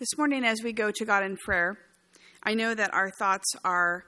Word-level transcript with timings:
This 0.00 0.16
morning, 0.16 0.46
as 0.46 0.62
we 0.62 0.72
go 0.72 0.90
to 0.90 1.04
God 1.04 1.24
in 1.24 1.36
prayer, 1.36 1.76
I 2.42 2.54
know 2.54 2.72
that 2.72 2.94
our 2.94 3.10
thoughts 3.10 3.54
are 3.66 4.06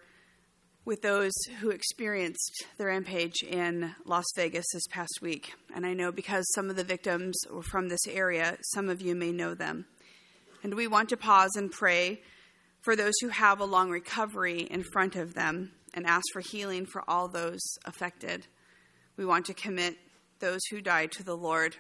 with 0.87 1.03
those 1.03 1.35
who 1.61 1.69
experienced 1.69 2.65
the 2.79 2.87
rampage 2.87 3.43
in 3.43 3.95
Las 4.07 4.25
Vegas 4.35 4.65
this 4.73 4.87
past 4.87 5.19
week. 5.21 5.53
And 5.75 5.85
I 5.85 5.93
know 5.93 6.11
because 6.11 6.51
some 6.55 6.71
of 6.71 6.77
the 6.77 6.83
victims 6.83 7.37
were 7.53 7.63
from 7.63 7.91
this 7.91 8.07
area, 8.09 8.57
some 8.73 8.89
of 8.89 9.03
you 9.03 9.15
may 9.15 9.33
know 9.33 9.53
them. 9.53 9.85
And 10.63 10.73
we 10.73 10.87
want 10.87 11.11
to 11.11 11.19
pause 11.19 11.55
and 11.57 11.71
pray 11.71 12.23
for 12.81 12.97
those 12.97 13.13
who 13.21 13.29
have 13.29 13.61
a 13.61 13.67
long 13.67 13.91
recovery 13.91 14.63
in 14.63 14.85
front 14.95 15.15
of 15.15 15.35
them 15.35 15.73
and 15.93 16.07
ask 16.07 16.25
for 16.33 16.41
healing 16.41 16.87
for 16.87 17.05
all 17.07 17.29
those 17.29 17.61
affected. 17.85 18.47
We 19.19 19.27
want 19.27 19.45
to 19.45 19.53
commit 19.53 19.99
those 20.39 20.61
who 20.71 20.81
died 20.81 21.13
to 21.13 21.23
the 21.23 21.37
Lord 21.37 21.77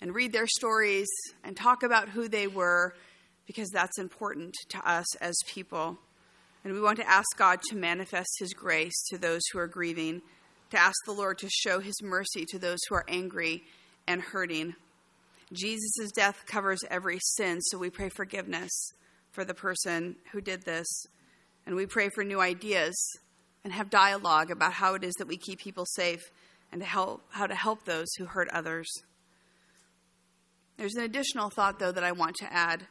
and 0.00 0.14
read 0.14 0.32
their 0.32 0.46
stories 0.46 1.08
and 1.42 1.56
talk 1.56 1.82
about 1.82 2.10
who 2.10 2.28
they 2.28 2.46
were 2.46 2.94
because 3.50 3.70
that's 3.70 3.98
important 3.98 4.54
to 4.68 4.78
us 4.88 5.16
as 5.16 5.34
people. 5.44 5.98
And 6.62 6.72
we 6.72 6.80
want 6.80 6.98
to 6.98 7.10
ask 7.10 7.26
God 7.36 7.60
to 7.62 7.76
manifest 7.76 8.38
His 8.38 8.54
grace 8.54 8.94
to 9.08 9.18
those 9.18 9.40
who 9.52 9.58
are 9.58 9.66
grieving, 9.66 10.22
to 10.70 10.80
ask 10.80 10.94
the 11.04 11.10
Lord 11.10 11.38
to 11.38 11.48
show 11.50 11.80
His 11.80 12.00
mercy 12.00 12.44
to 12.44 12.60
those 12.60 12.78
who 12.88 12.94
are 12.94 13.04
angry 13.08 13.64
and 14.06 14.22
hurting. 14.22 14.76
Jesus' 15.52 16.12
death 16.14 16.44
covers 16.46 16.78
every 16.88 17.18
sin, 17.20 17.60
so 17.60 17.76
we 17.76 17.90
pray 17.90 18.08
forgiveness 18.08 18.70
for 19.32 19.44
the 19.44 19.52
person 19.52 20.14
who 20.30 20.40
did 20.40 20.64
this. 20.64 20.86
And 21.66 21.74
we 21.74 21.86
pray 21.86 22.08
for 22.14 22.22
new 22.22 22.40
ideas 22.40 22.94
and 23.64 23.72
have 23.72 23.90
dialogue 23.90 24.52
about 24.52 24.74
how 24.74 24.94
it 24.94 25.02
is 25.02 25.14
that 25.14 25.26
we 25.26 25.36
keep 25.36 25.58
people 25.58 25.86
safe 25.86 26.22
and 26.70 26.80
to 26.80 26.86
help, 26.86 27.24
how 27.30 27.48
to 27.48 27.54
help 27.56 27.84
those 27.84 28.06
who 28.16 28.26
hurt 28.26 28.48
others. 28.52 28.88
There's 30.76 30.94
an 30.94 31.02
additional 31.02 31.50
thought, 31.50 31.80
though, 31.80 31.90
that 31.90 32.04
I 32.04 32.12
want 32.12 32.36
to 32.36 32.52
add. 32.52 32.86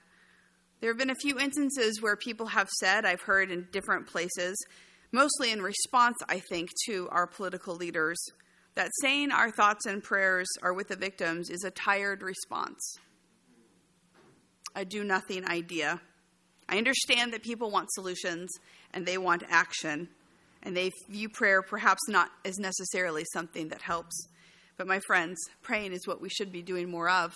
There 0.82 0.90
have 0.90 0.98
been 0.98 1.10
a 1.10 1.16
few 1.16 1.38
instances 1.38 2.02
where 2.02 2.16
people 2.16 2.48
have 2.48 2.70
said, 2.70 3.06
I've 3.06 3.22
heard 3.22 3.52
in 3.52 3.68
different 3.72 4.08
places, 4.08 4.56
mostly 5.12 5.52
in 5.52 5.62
response, 5.62 6.16
I 6.30 6.40
think, 6.50 6.70
to 6.86 7.10
our 7.12 7.28
political 7.28 7.76
leaders, 7.76 8.18
that 8.76 8.90
saying 9.02 9.32
our 9.32 9.52
thoughts 9.52 9.86
and 9.86 10.02
prayers 10.02 10.48
are 10.62 10.74
with 10.74 10.88
the 10.88 10.96
victims 10.96 11.50
is 11.50 11.66
a 11.66 11.72
tired 11.72 12.22
response, 12.22 12.80
a 14.74 14.86
do 14.86 15.04
nothing 15.04 15.46
idea. 15.46 16.00
I 16.70 16.78
understand 16.78 17.34
that 17.34 17.44
people 17.44 17.72
want 17.72 17.92
solutions 17.92 18.50
and 18.94 19.06
they 19.06 19.18
want 19.18 19.44
action, 19.50 20.08
and 20.64 20.78
they 20.78 20.92
view 21.10 21.28
prayer 21.28 21.62
perhaps 21.62 22.08
not 22.08 22.30
as 22.46 22.58
necessarily 22.58 23.26
something 23.34 23.68
that 23.70 23.82
helps. 23.82 24.30
But, 24.78 24.88
my 24.88 25.02
friends, 25.02 25.38
praying 25.62 25.92
is 25.92 26.08
what 26.08 26.22
we 26.22 26.30
should 26.30 26.54
be 26.54 26.62
doing 26.62 26.90
more 26.90 27.10
of, 27.10 27.34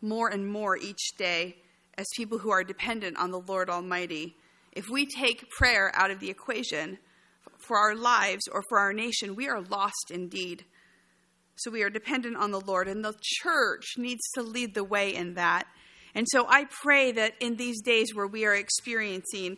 more 0.00 0.28
and 0.28 0.46
more 0.46 0.76
each 0.76 1.16
day 1.18 1.56
as 1.98 2.06
people 2.16 2.38
who 2.38 2.50
are 2.50 2.62
dependent 2.62 3.18
on 3.18 3.32
the 3.32 3.40
Lord 3.40 3.68
Almighty, 3.68 4.36
if 4.72 4.88
we 4.88 5.04
take 5.04 5.50
prayer 5.50 5.90
out 5.94 6.12
of 6.12 6.20
the 6.20 6.30
equation 6.30 6.98
for 7.58 7.76
our 7.76 7.96
lives 7.96 8.44
or 8.50 8.62
for 8.68 8.78
our 8.78 8.92
nation, 8.92 9.34
we 9.34 9.48
are 9.48 9.60
lost 9.60 10.12
indeed. 10.12 10.64
So 11.56 11.72
we 11.72 11.82
are 11.82 11.90
dependent 11.90 12.36
on 12.36 12.52
the 12.52 12.60
Lord, 12.60 12.86
and 12.86 13.04
the 13.04 13.14
church 13.20 13.84
needs 13.96 14.22
to 14.34 14.42
lead 14.42 14.74
the 14.74 14.84
way 14.84 15.12
in 15.12 15.34
that. 15.34 15.66
And 16.14 16.24
so 16.30 16.46
I 16.48 16.66
pray 16.82 17.10
that 17.12 17.34
in 17.40 17.56
these 17.56 17.82
days 17.82 18.14
where 18.14 18.28
we 18.28 18.46
are 18.46 18.54
experiencing 18.54 19.56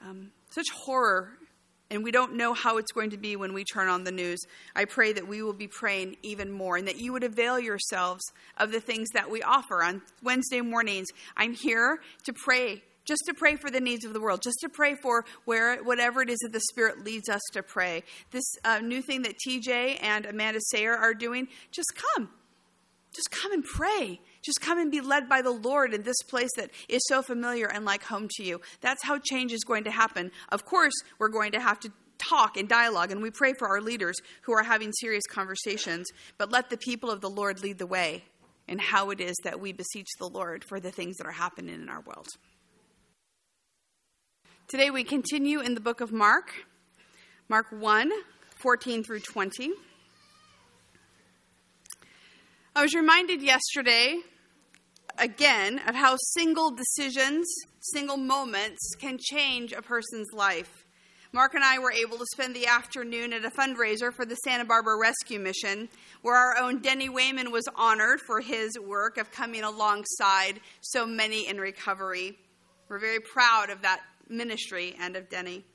um, 0.00 0.30
such 0.50 0.66
horror 0.70 1.32
and 1.90 2.04
we 2.04 2.10
don't 2.10 2.36
know 2.36 2.54
how 2.54 2.78
it's 2.78 2.92
going 2.92 3.10
to 3.10 3.18
be 3.18 3.36
when 3.36 3.52
we 3.52 3.64
turn 3.64 3.88
on 3.88 4.04
the 4.04 4.12
news. 4.12 4.38
I 4.76 4.84
pray 4.84 5.12
that 5.12 5.26
we 5.26 5.42
will 5.42 5.52
be 5.52 5.66
praying 5.66 6.16
even 6.22 6.50
more 6.50 6.76
and 6.76 6.86
that 6.86 6.98
you 6.98 7.12
would 7.12 7.24
avail 7.24 7.58
yourselves 7.58 8.22
of 8.56 8.70
the 8.70 8.80
things 8.80 9.08
that 9.14 9.30
we 9.30 9.42
offer 9.42 9.82
on 9.82 10.02
Wednesday 10.22 10.60
mornings. 10.60 11.08
I'm 11.36 11.54
here 11.54 11.98
to 12.24 12.32
pray, 12.32 12.82
just 13.04 13.22
to 13.26 13.34
pray 13.34 13.56
for 13.56 13.70
the 13.70 13.80
needs 13.80 14.04
of 14.04 14.12
the 14.12 14.20
world, 14.20 14.42
just 14.42 14.58
to 14.60 14.68
pray 14.68 14.94
for 14.94 15.24
where 15.44 15.82
whatever 15.82 16.22
it 16.22 16.30
is 16.30 16.38
that 16.38 16.52
the 16.52 16.60
Spirit 16.60 17.04
leads 17.04 17.28
us 17.28 17.42
to 17.52 17.62
pray. 17.62 18.04
This 18.30 18.44
uh, 18.64 18.78
new 18.78 19.02
thing 19.02 19.22
that 19.22 19.34
TJ 19.46 20.02
and 20.02 20.26
Amanda 20.26 20.60
Sayer 20.70 20.94
are 20.94 21.14
doing, 21.14 21.48
just 21.72 21.92
come. 22.14 22.30
Just 23.12 23.30
come 23.32 23.52
and 23.52 23.64
pray. 23.64 24.20
Just 24.42 24.60
come 24.60 24.78
and 24.78 24.90
be 24.90 25.00
led 25.00 25.28
by 25.28 25.42
the 25.42 25.50
Lord 25.50 25.92
in 25.92 26.02
this 26.02 26.22
place 26.28 26.50
that 26.56 26.70
is 26.88 27.02
so 27.08 27.22
familiar 27.22 27.66
and 27.66 27.84
like 27.84 28.02
home 28.02 28.28
to 28.36 28.44
you. 28.44 28.60
That's 28.80 29.04
how 29.04 29.18
change 29.18 29.52
is 29.52 29.64
going 29.64 29.84
to 29.84 29.90
happen. 29.90 30.30
Of 30.48 30.64
course, 30.64 30.94
we're 31.18 31.28
going 31.28 31.52
to 31.52 31.60
have 31.60 31.78
to 31.80 31.92
talk 32.18 32.56
and 32.56 32.68
dialogue, 32.68 33.10
and 33.10 33.22
we 33.22 33.30
pray 33.30 33.54
for 33.58 33.68
our 33.68 33.80
leaders 33.80 34.16
who 34.42 34.52
are 34.52 34.62
having 34.62 34.92
serious 34.92 35.24
conversations, 35.30 36.06
but 36.38 36.50
let 36.50 36.70
the 36.70 36.76
people 36.76 37.10
of 37.10 37.20
the 37.20 37.30
Lord 37.30 37.62
lead 37.62 37.78
the 37.78 37.86
way 37.86 38.24
in 38.68 38.78
how 38.78 39.10
it 39.10 39.20
is 39.20 39.36
that 39.44 39.60
we 39.60 39.72
beseech 39.72 40.08
the 40.18 40.28
Lord 40.28 40.64
for 40.64 40.80
the 40.80 40.90
things 40.90 41.16
that 41.16 41.26
are 41.26 41.32
happening 41.32 41.74
in 41.74 41.88
our 41.88 42.00
world. 42.02 42.28
Today 44.68 44.90
we 44.90 45.02
continue 45.02 45.60
in 45.60 45.74
the 45.74 45.80
book 45.80 46.00
of 46.00 46.12
Mark, 46.12 46.52
Mark 47.48 47.66
1 47.70 48.10
14 48.62 49.02
through 49.02 49.20
20. 49.20 49.72
I 52.80 52.82
was 52.82 52.94
reminded 52.94 53.42
yesterday, 53.42 54.16
again, 55.18 55.82
of 55.86 55.94
how 55.94 56.16
single 56.32 56.70
decisions, 56.70 57.46
single 57.78 58.16
moments 58.16 58.94
can 58.98 59.18
change 59.20 59.74
a 59.74 59.82
person's 59.82 60.28
life. 60.32 60.86
Mark 61.30 61.52
and 61.52 61.62
I 61.62 61.78
were 61.78 61.92
able 61.92 62.16
to 62.16 62.24
spend 62.32 62.56
the 62.56 62.68
afternoon 62.68 63.34
at 63.34 63.44
a 63.44 63.50
fundraiser 63.50 64.14
for 64.14 64.24
the 64.24 64.34
Santa 64.36 64.64
Barbara 64.64 64.98
Rescue 64.98 65.38
Mission, 65.38 65.90
where 66.22 66.36
our 66.36 66.56
own 66.56 66.80
Denny 66.80 67.10
Wayman 67.10 67.50
was 67.52 67.68
honored 67.76 68.20
for 68.26 68.40
his 68.40 68.70
work 68.78 69.18
of 69.18 69.30
coming 69.30 69.62
alongside 69.62 70.58
so 70.80 71.04
many 71.04 71.48
in 71.48 71.60
recovery. 71.60 72.38
We're 72.88 72.98
very 72.98 73.20
proud 73.20 73.68
of 73.68 73.82
that 73.82 74.00
ministry 74.30 74.96
and 74.98 75.16
of 75.16 75.28
Denny. 75.28 75.66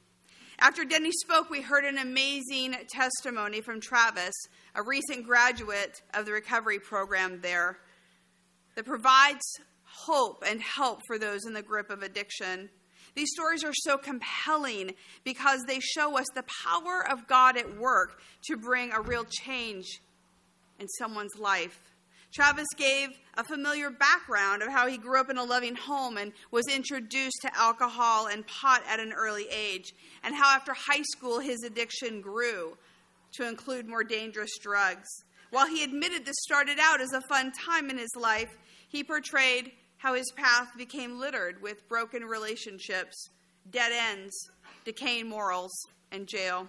After 0.59 0.85
Denny 0.85 1.11
spoke, 1.11 1.49
we 1.49 1.61
heard 1.61 1.83
an 1.83 1.97
amazing 1.97 2.75
testimony 2.89 3.59
from 3.61 3.81
Travis, 3.81 4.33
a 4.73 4.81
recent 4.81 5.25
graduate 5.25 6.01
of 6.13 6.25
the 6.25 6.31
recovery 6.31 6.79
program 6.79 7.41
there, 7.41 7.77
that 8.75 8.85
provides 8.85 9.43
hope 9.83 10.43
and 10.47 10.61
help 10.61 11.01
for 11.07 11.17
those 11.17 11.45
in 11.45 11.53
the 11.53 11.61
grip 11.61 11.89
of 11.89 12.03
addiction. 12.03 12.69
These 13.16 13.31
stories 13.33 13.63
are 13.63 13.73
so 13.73 13.97
compelling 13.97 14.91
because 15.23 15.61
they 15.67 15.79
show 15.79 16.17
us 16.17 16.27
the 16.35 16.45
power 16.66 17.05
of 17.09 17.27
God 17.27 17.57
at 17.57 17.77
work 17.77 18.22
to 18.45 18.57
bring 18.57 18.91
a 18.91 19.01
real 19.01 19.25
change 19.25 19.85
in 20.79 20.87
someone's 20.87 21.37
life. 21.37 21.79
Travis 22.35 22.68
gave 22.75 23.18
a 23.38 23.46
familiar 23.46 23.90
background 23.90 24.62
of 24.62 24.68
how 24.68 24.88
he 24.88 24.97
grew 24.97 25.22
up 25.22 25.29
in 25.29 25.38
a 25.38 25.44
loving 25.44 25.73
home 25.73 26.18
and 26.18 26.34
was 26.51 26.68
introduced 26.68 27.38
to 27.41 27.57
alcohol 27.57 28.28
and 28.28 28.46
pot 28.46 28.84
at 28.90 29.00
an 29.00 29.13
early 29.13 29.47
age, 29.50 29.94
and 30.22 30.35
how 30.35 30.53
after 30.53 30.73
high 30.73 31.03
school 31.13 31.40
his 31.40 31.63
addiction 31.63 32.19
grew 32.19 32.78
to 33.35 33.47
include 33.47 33.88
more 33.88 34.03
dangerous 34.03 34.51
drugs. 34.62 35.07
While 35.51 35.68
he 35.68 35.81
admitted 35.81 36.25
this 36.25 36.35
started 36.41 36.78
out 36.78 37.00
as 37.00 37.13
a 37.13 37.22
fun 37.29 37.53
time 37.53 37.90
in 37.90 37.97
his 37.97 38.13
life, 38.18 38.53
he 38.90 39.02
portrayed 39.02 39.72
how 39.96 40.13
his 40.13 40.29
path 40.35 40.67
became 40.78 41.17
littered 41.17 41.62
with 41.62 41.88
broken 41.88 42.25
relationships, 42.25 43.29
dead 43.69 43.94
ends, 43.94 44.34
decaying 44.84 45.29
morals, 45.29 45.72
and 46.12 46.28
jail. 46.28 46.67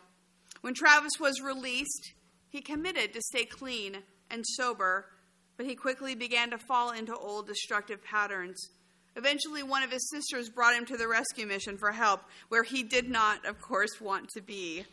When 0.60 0.74
Travis 0.74 1.18
was 1.18 1.40
released, 1.40 2.12
he 2.50 2.62
committed 2.62 3.12
to 3.12 3.20
stay 3.20 3.46
clean 3.46 4.04
and 4.30 4.44
sober 4.46 5.06
but 5.56 5.66
he 5.66 5.74
quickly 5.74 6.14
began 6.14 6.50
to 6.50 6.58
fall 6.58 6.90
into 6.92 7.16
old 7.16 7.46
destructive 7.46 8.02
patterns. 8.02 8.70
Eventually, 9.16 9.62
one 9.62 9.82
of 9.82 9.90
his 9.90 10.10
sisters 10.10 10.50
brought 10.50 10.74
him 10.74 10.84
to 10.86 10.96
the 10.96 11.08
rescue 11.08 11.46
mission 11.46 11.78
for 11.78 11.92
help, 11.92 12.20
where 12.48 12.62
he 12.62 12.82
did 12.82 13.08
not, 13.08 13.46
of 13.46 13.60
course, 13.60 14.00
want 14.00 14.28
to 14.30 14.42
be. 14.42 14.84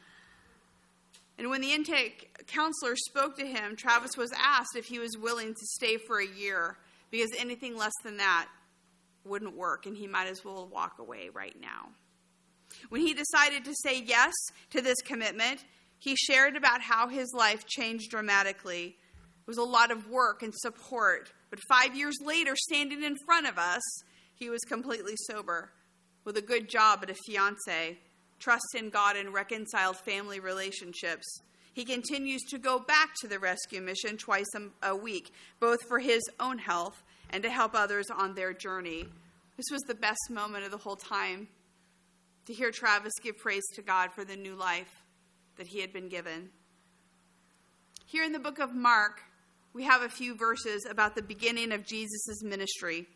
And 1.38 1.50
when 1.50 1.62
the 1.62 1.74
intake 1.74 2.46
counselor 2.48 2.96
spoke 2.96 3.38
to 3.38 3.46
him, 3.46 3.76
Travis 3.76 4.16
was 4.16 4.32
asked 4.38 4.78
if 4.78 4.86
he 4.86 5.00
was 5.00 5.18
willing 5.18 5.54
to 5.54 5.66
stay 5.74 5.98
for 6.08 6.20
a 6.20 6.28
year, 6.28 6.78
because 7.12 7.32
anything 7.38 7.76
less 7.76 7.94
than 8.04 8.18
that 8.18 8.48
wouldn't 9.26 9.58
work, 9.58 9.86
and 9.86 9.98
he 9.98 10.08
might 10.08 10.28
as 10.28 10.46
well 10.46 10.68
walk 10.72 11.00
away 11.00 11.30
right 11.34 11.56
now. 11.60 11.90
When 12.90 13.02
he 13.02 13.14
decided 13.14 13.66
to 13.66 13.74
say 13.84 14.02
yes 14.02 14.34
to 14.72 14.82
this 14.82 15.02
commitment, 15.02 15.64
he 16.00 16.16
shared 16.16 16.56
about 16.56 16.82
how 16.82 17.08
his 17.08 17.32
life 17.34 17.66
changed 17.68 18.10
dramatically 18.10 18.96
it 19.44 19.48
was 19.48 19.58
a 19.58 19.64
lot 19.64 19.92
of 19.92 20.10
work 20.10 20.42
and 20.42 20.54
support. 20.56 21.32
But 21.50 21.60
five 21.68 21.96
years 21.96 22.16
later, 22.24 22.56
standing 22.56 23.04
in 23.04 23.18
front 23.26 23.46
of 23.46 23.58
us, 23.58 23.82
he 24.34 24.50
was 24.50 24.62
completely 24.62 25.16
sober, 25.28 25.72
with 26.24 26.38
a 26.38 26.42
good 26.42 26.70
job 26.70 27.02
and 27.02 27.12
a 27.12 27.16
fiance, 27.28 28.00
trust 28.40 28.76
in 28.76 28.90
God 28.90 29.18
and 29.18 29.34
reconciled 29.34 29.98
family 29.98 30.40
relationships. 30.40 31.26
He 31.74 31.84
continues 31.84 32.42
to 32.52 32.58
go 32.58 32.80
back 32.80 33.10
to 33.22 33.28
the 33.28 33.40
rescue 33.40 33.82
mission 33.82 34.16
twice 34.16 34.50
a 34.82 34.96
week, 34.96 35.34
both 35.60 35.80
for 35.88 36.00
his 36.00 36.22
own 36.40 36.58
health 36.58 37.04
and 37.30 37.44
to 37.44 37.50
help 37.50 37.76
others 37.76 38.06
on 38.16 38.36
their 38.36 38.54
journey. 38.54 39.06
This 39.58 39.66
was 39.72 39.82
the 39.82 39.96
best 39.96 40.30
moment 40.30 40.64
of 40.64 40.72
the 40.72 40.78
whole 40.78 40.96
time 40.96 41.48
to 42.46 42.54
hear 42.54 42.72
Travis 42.72 43.14
give 43.22 43.38
praise 43.38 43.64
to 43.76 43.82
God 43.82 44.12
for 44.14 44.24
the 44.24 44.36
new 44.36 44.56
life 44.56 45.04
that 45.58 45.68
he 45.68 45.82
had 45.82 45.92
been 45.92 46.10
given. 46.10 46.50
Here 48.06 48.24
in 48.24 48.32
the 48.32 48.40
book 48.40 48.60
of 48.60 48.76
Mark, 48.76 49.22
we 49.74 49.84
have 49.84 50.02
a 50.02 50.10
few 50.10 50.36
verses 50.36 50.86
about 50.90 51.16
the 51.16 51.22
beginning 51.22 51.72
of 51.72 51.86
Jesus' 51.86 52.44
ministry. 52.44 53.08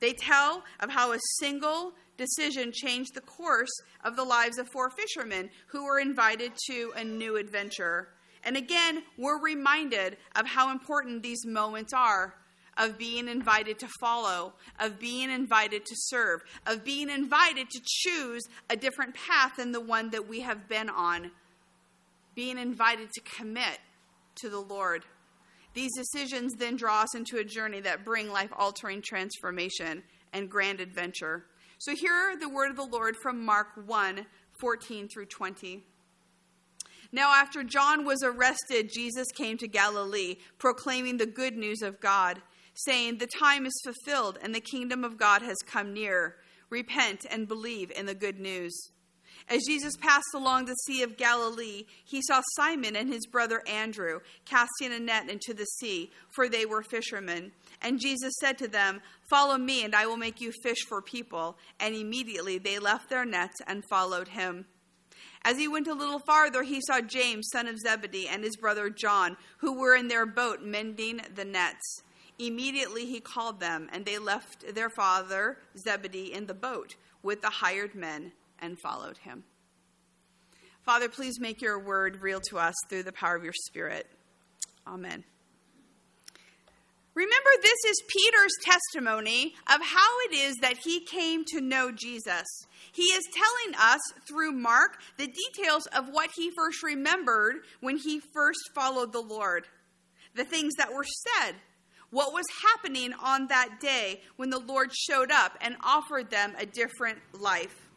They 0.00 0.12
tell 0.12 0.64
of 0.80 0.90
how 0.90 1.12
a 1.12 1.18
single 1.38 1.92
decision 2.16 2.72
changed 2.72 3.14
the 3.14 3.20
course 3.20 3.70
of 4.04 4.16
the 4.16 4.24
lives 4.24 4.58
of 4.58 4.68
four 4.68 4.90
fishermen 4.90 5.50
who 5.68 5.84
were 5.84 5.98
invited 5.98 6.52
to 6.70 6.92
a 6.96 7.04
new 7.04 7.36
adventure. 7.36 8.08
And 8.44 8.56
again, 8.56 9.02
we're 9.18 9.40
reminded 9.40 10.16
of 10.36 10.46
how 10.46 10.72
important 10.72 11.22
these 11.22 11.44
moments 11.46 11.92
are 11.92 12.34
of 12.78 12.96
being 12.96 13.28
invited 13.28 13.78
to 13.78 13.88
follow, 14.00 14.54
of 14.78 14.98
being 14.98 15.30
invited 15.30 15.84
to 15.84 15.94
serve, 15.96 16.40
of 16.66 16.82
being 16.82 17.10
invited 17.10 17.68
to 17.68 17.80
choose 17.84 18.42
a 18.70 18.76
different 18.76 19.14
path 19.14 19.56
than 19.58 19.72
the 19.72 19.80
one 19.80 20.10
that 20.10 20.26
we 20.26 20.40
have 20.40 20.66
been 20.68 20.88
on, 20.88 21.30
being 22.34 22.56
invited 22.58 23.10
to 23.10 23.20
commit 23.36 23.78
to 24.36 24.48
the 24.48 24.60
Lord. 24.60 25.04
These 25.74 25.96
decisions 25.96 26.54
then 26.54 26.76
draw 26.76 27.02
us 27.02 27.14
into 27.14 27.38
a 27.38 27.44
journey 27.44 27.80
that 27.80 28.04
bring 28.04 28.30
life 28.30 28.50
altering 28.56 29.02
transformation 29.02 30.02
and 30.32 30.50
grand 30.50 30.80
adventure. 30.80 31.46
So 31.78 31.94
here 31.94 32.12
are 32.12 32.36
the 32.36 32.48
word 32.48 32.70
of 32.70 32.76
the 32.76 32.84
Lord 32.84 33.16
from 33.22 33.44
Mark 33.44 33.68
1 33.86 34.26
14 34.60 35.08
through 35.08 35.26
20. 35.26 35.82
Now, 37.12 37.34
after 37.34 37.64
John 37.64 38.04
was 38.04 38.22
arrested, 38.22 38.90
Jesus 38.92 39.26
came 39.32 39.56
to 39.58 39.66
Galilee, 39.66 40.36
proclaiming 40.58 41.16
the 41.16 41.26
good 41.26 41.56
news 41.56 41.82
of 41.82 42.00
God 42.00 42.42
saying, 42.74 43.18
The 43.18 43.26
time 43.26 43.66
is 43.66 43.80
fulfilled 43.82 44.38
and 44.42 44.54
the 44.54 44.60
kingdom 44.60 45.04
of 45.04 45.18
God 45.18 45.42
has 45.42 45.56
come 45.66 45.92
near. 45.92 46.36
Repent 46.68 47.26
and 47.28 47.48
believe 47.48 47.90
in 47.90 48.06
the 48.06 48.14
good 48.14 48.38
news. 48.38 48.72
As 49.50 49.64
Jesus 49.66 49.96
passed 49.96 50.32
along 50.32 50.66
the 50.66 50.76
Sea 50.76 51.02
of 51.02 51.16
Galilee, 51.16 51.84
he 52.04 52.22
saw 52.22 52.40
Simon 52.54 52.94
and 52.94 53.12
his 53.12 53.26
brother 53.26 53.60
Andrew 53.66 54.20
casting 54.44 54.92
a 54.92 55.00
net 55.00 55.28
into 55.28 55.52
the 55.52 55.64
sea, 55.64 56.12
for 56.30 56.48
they 56.48 56.64
were 56.64 56.84
fishermen. 56.84 57.50
And 57.82 58.00
Jesus 58.00 58.32
said 58.38 58.58
to 58.58 58.68
them, 58.68 59.00
Follow 59.28 59.58
me, 59.58 59.82
and 59.82 59.92
I 59.92 60.06
will 60.06 60.16
make 60.16 60.40
you 60.40 60.52
fish 60.62 60.86
for 60.88 61.02
people. 61.02 61.58
And 61.80 61.96
immediately 61.96 62.58
they 62.58 62.78
left 62.78 63.10
their 63.10 63.24
nets 63.24 63.56
and 63.66 63.82
followed 63.90 64.28
him. 64.28 64.66
As 65.42 65.58
he 65.58 65.66
went 65.66 65.88
a 65.88 65.94
little 65.94 66.20
farther, 66.20 66.62
he 66.62 66.80
saw 66.82 67.00
James, 67.00 67.48
son 67.50 67.66
of 67.66 67.80
Zebedee, 67.80 68.28
and 68.28 68.44
his 68.44 68.56
brother 68.56 68.88
John, 68.88 69.36
who 69.58 69.80
were 69.80 69.96
in 69.96 70.06
their 70.06 70.26
boat 70.26 70.62
mending 70.62 71.22
the 71.34 71.44
nets. 71.44 72.02
Immediately 72.38 73.06
he 73.06 73.18
called 73.18 73.58
them, 73.58 73.88
and 73.92 74.06
they 74.06 74.18
left 74.18 74.76
their 74.76 74.90
father 74.90 75.58
Zebedee 75.76 76.32
in 76.32 76.46
the 76.46 76.54
boat 76.54 76.94
with 77.22 77.42
the 77.42 77.50
hired 77.50 77.96
men 77.96 78.30
and 78.60 78.78
followed 78.80 79.18
him. 79.18 79.44
Father, 80.84 81.08
please 81.08 81.38
make 81.38 81.60
your 81.60 81.78
word 81.78 82.20
real 82.20 82.40
to 82.48 82.58
us 82.58 82.74
through 82.88 83.02
the 83.02 83.12
power 83.12 83.36
of 83.36 83.44
your 83.44 83.52
Spirit. 83.52 84.06
Amen. 84.86 85.24
Remember, 87.14 87.50
this 87.60 87.84
is 87.86 88.02
Peter's 88.08 88.52
testimony 88.64 89.54
of 89.66 89.80
how 89.82 90.08
it 90.30 90.34
is 90.36 90.56
that 90.62 90.78
he 90.84 91.04
came 91.04 91.44
to 91.48 91.60
know 91.60 91.90
Jesus. 91.92 92.46
He 92.92 93.02
is 93.02 93.24
telling 93.34 93.76
us 93.78 94.00
through 94.26 94.52
Mark 94.52 95.00
the 95.18 95.26
details 95.26 95.86
of 95.94 96.08
what 96.08 96.30
he 96.36 96.50
first 96.56 96.82
remembered 96.82 97.56
when 97.80 97.96
he 97.96 98.20
first 98.32 98.60
followed 98.74 99.12
the 99.12 99.20
Lord, 99.20 99.66
the 100.34 100.44
things 100.44 100.74
that 100.76 100.94
were 100.94 101.04
said, 101.04 101.56
what 102.10 102.32
was 102.32 102.46
happening 102.62 103.12
on 103.22 103.48
that 103.48 103.80
day 103.80 104.20
when 104.36 104.50
the 104.50 104.58
Lord 104.58 104.90
showed 104.92 105.30
up 105.30 105.58
and 105.60 105.76
offered 105.84 106.30
them 106.30 106.54
a 106.58 106.66
different 106.66 107.18
life. 107.38 107.89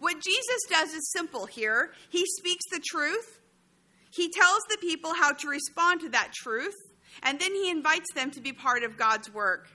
What 0.00 0.20
Jesus 0.20 0.62
does 0.70 0.90
is 0.94 1.10
simple 1.12 1.46
here. 1.46 1.92
He 2.08 2.24
speaks 2.38 2.64
the 2.70 2.80
truth, 2.86 3.40
he 4.10 4.30
tells 4.30 4.62
the 4.68 4.78
people 4.80 5.14
how 5.14 5.32
to 5.32 5.48
respond 5.48 6.00
to 6.00 6.08
that 6.10 6.32
truth, 6.32 6.74
and 7.22 7.38
then 7.38 7.54
he 7.54 7.70
invites 7.70 8.12
them 8.14 8.30
to 8.32 8.40
be 8.40 8.52
part 8.52 8.82
of 8.82 8.96
God's 8.96 9.32
work. 9.32 9.68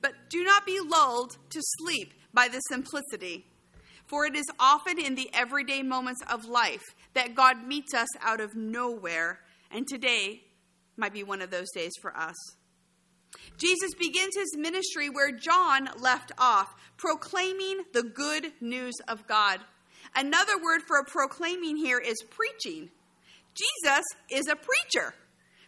But 0.00 0.12
do 0.28 0.44
not 0.44 0.64
be 0.64 0.80
lulled 0.80 1.36
to 1.50 1.60
sleep 1.78 2.14
by 2.32 2.48
the 2.48 2.60
simplicity, 2.60 3.46
for 4.06 4.24
it 4.24 4.36
is 4.36 4.46
often 4.58 4.98
in 4.98 5.14
the 5.14 5.30
everyday 5.34 5.82
moments 5.82 6.22
of 6.30 6.44
life 6.44 6.84
that 7.14 7.34
God 7.34 7.66
meets 7.66 7.92
us 7.92 8.08
out 8.20 8.40
of 8.40 8.54
nowhere, 8.54 9.40
and 9.70 9.86
today 9.86 10.42
might 10.96 11.12
be 11.12 11.22
one 11.22 11.42
of 11.42 11.50
those 11.50 11.70
days 11.74 11.92
for 12.00 12.16
us. 12.16 12.36
Jesus 13.58 13.94
begins 13.98 14.34
his 14.36 14.56
ministry 14.56 15.08
where 15.08 15.32
John 15.32 15.88
left 15.98 16.32
off, 16.38 16.74
proclaiming 16.96 17.84
the 17.92 18.02
good 18.02 18.52
news 18.60 18.94
of 19.08 19.26
God. 19.26 19.60
Another 20.14 20.56
word 20.62 20.82
for 20.86 21.04
proclaiming 21.04 21.76
here 21.76 21.98
is 21.98 22.22
preaching. 22.30 22.90
Jesus 23.54 24.04
is 24.30 24.48
a 24.48 24.56
preacher 24.56 25.14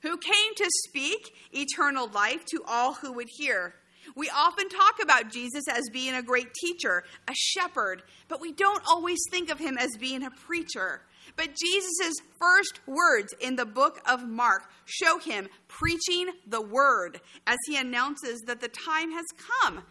who 0.03 0.17
came 0.17 0.55
to 0.56 0.70
speak 0.88 1.32
eternal 1.53 2.09
life 2.09 2.44
to 2.47 2.62
all 2.67 2.94
who 2.94 3.12
would 3.12 3.29
hear. 3.37 3.75
We 4.17 4.29
often 4.31 4.69
talk 4.69 4.94
about 5.00 5.31
Jesus 5.31 5.62
as 5.70 5.82
being 5.93 6.15
a 6.15 6.23
great 6.23 6.53
teacher, 6.55 7.05
a 7.29 7.35
shepherd, 7.35 8.03
but 8.29 8.41
we 8.41 8.53
don't 8.53 8.82
always 8.88 9.20
think 9.31 9.49
of 9.49 9.58
him 9.58 9.79
as 9.79 9.91
being 9.99 10.25
a 10.25 10.31
preacher. 10.31 11.03
But 11.37 11.56
Jesus' 11.56 12.17
first 12.38 12.81
words 12.87 13.34
in 13.40 13.56
the 13.56 13.67
book 13.67 14.00
of 14.08 14.26
Mark 14.29 14.70
show 14.84 15.19
him 15.19 15.49
preaching 15.69 16.29
the 16.46 16.61
word 16.61 17.20
as 17.46 17.58
he 17.67 17.76
announces 17.76 18.40
that 18.46 18.61
the 18.61 18.69
time 18.69 19.12
has 19.12 19.25
come. 19.61 19.82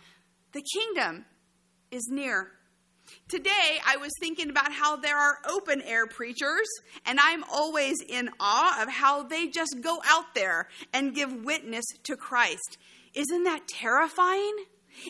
The 0.52 0.64
kingdom 0.74 1.26
is 1.90 2.08
near. 2.12 2.52
Today, 3.28 3.80
I 3.86 3.98
was 3.98 4.12
thinking 4.20 4.50
about 4.50 4.72
how 4.72 4.96
there 4.96 5.18
are 5.18 5.40
open 5.50 5.82
air 5.82 6.08
preachers, 6.08 6.68
and 7.06 7.20
I'm 7.20 7.44
always 7.52 7.98
in 8.08 8.30
awe 8.40 8.82
of 8.82 8.90
how 8.90 9.24
they 9.24 9.48
just 9.48 9.78
go 9.82 10.02
out 10.06 10.34
there 10.36 10.68
and 10.94 11.16
give 11.16 11.44
witness 11.44 11.86
to 12.04 12.16
Christ. 12.16 12.78
Isn't 13.14 13.44
that 13.44 13.68
terrifying? 13.68 14.56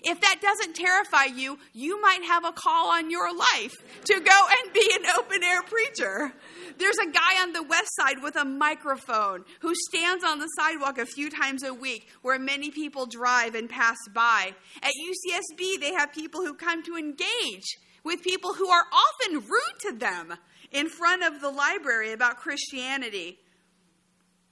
If 0.04 0.22
that 0.22 0.40
doesn't 0.42 0.76
terrify 0.76 1.26
you, 1.36 1.58
you 1.74 2.02
might 2.02 2.24
have 2.24 2.46
a 2.46 2.52
call 2.52 2.92
on 2.92 3.10
your 3.10 3.36
life 3.36 3.74
to 4.06 4.20
go 4.20 4.48
and 4.64 4.74
be 4.74 4.92
an 4.96 5.06
open 5.18 5.44
air 5.44 5.62
preacher. 5.64 6.34
There's 6.78 6.98
a 6.98 7.12
guy 7.12 7.42
on 7.42 7.54
the 7.54 7.64
west 7.64 7.96
side 7.96 8.22
with 8.22 8.36
a 8.36 8.46
microphone 8.46 9.44
who 9.60 9.74
stands 9.90 10.24
on 10.24 10.40
the 10.40 10.48
sidewalk 10.58 10.98
a 10.98 11.06
few 11.06 11.30
times 11.30 11.64
a 11.64 11.74
week 11.74 12.08
where 12.22 12.40
many 12.40 12.72
people 12.72 13.06
drive 13.06 13.56
and 13.56 13.70
pass 13.70 13.98
by. 14.14 14.54
At 14.82 14.92
UCSB, 14.92 15.80
they 15.80 15.94
have 15.94 16.14
people 16.14 16.42
who 16.42 16.54
come 16.54 16.84
to 16.84 16.96
engage 16.96 17.78
with 18.04 18.24
people 18.24 18.54
who 18.54 18.68
are 18.70 18.86
often 18.92 19.40
rude 19.40 19.80
to 19.82 19.92
them 19.98 20.34
in 20.72 20.90
front 20.90 21.24
of 21.24 21.42
the 21.42 21.50
library 21.50 22.14
about 22.14 22.38
Christianity. 22.38 23.40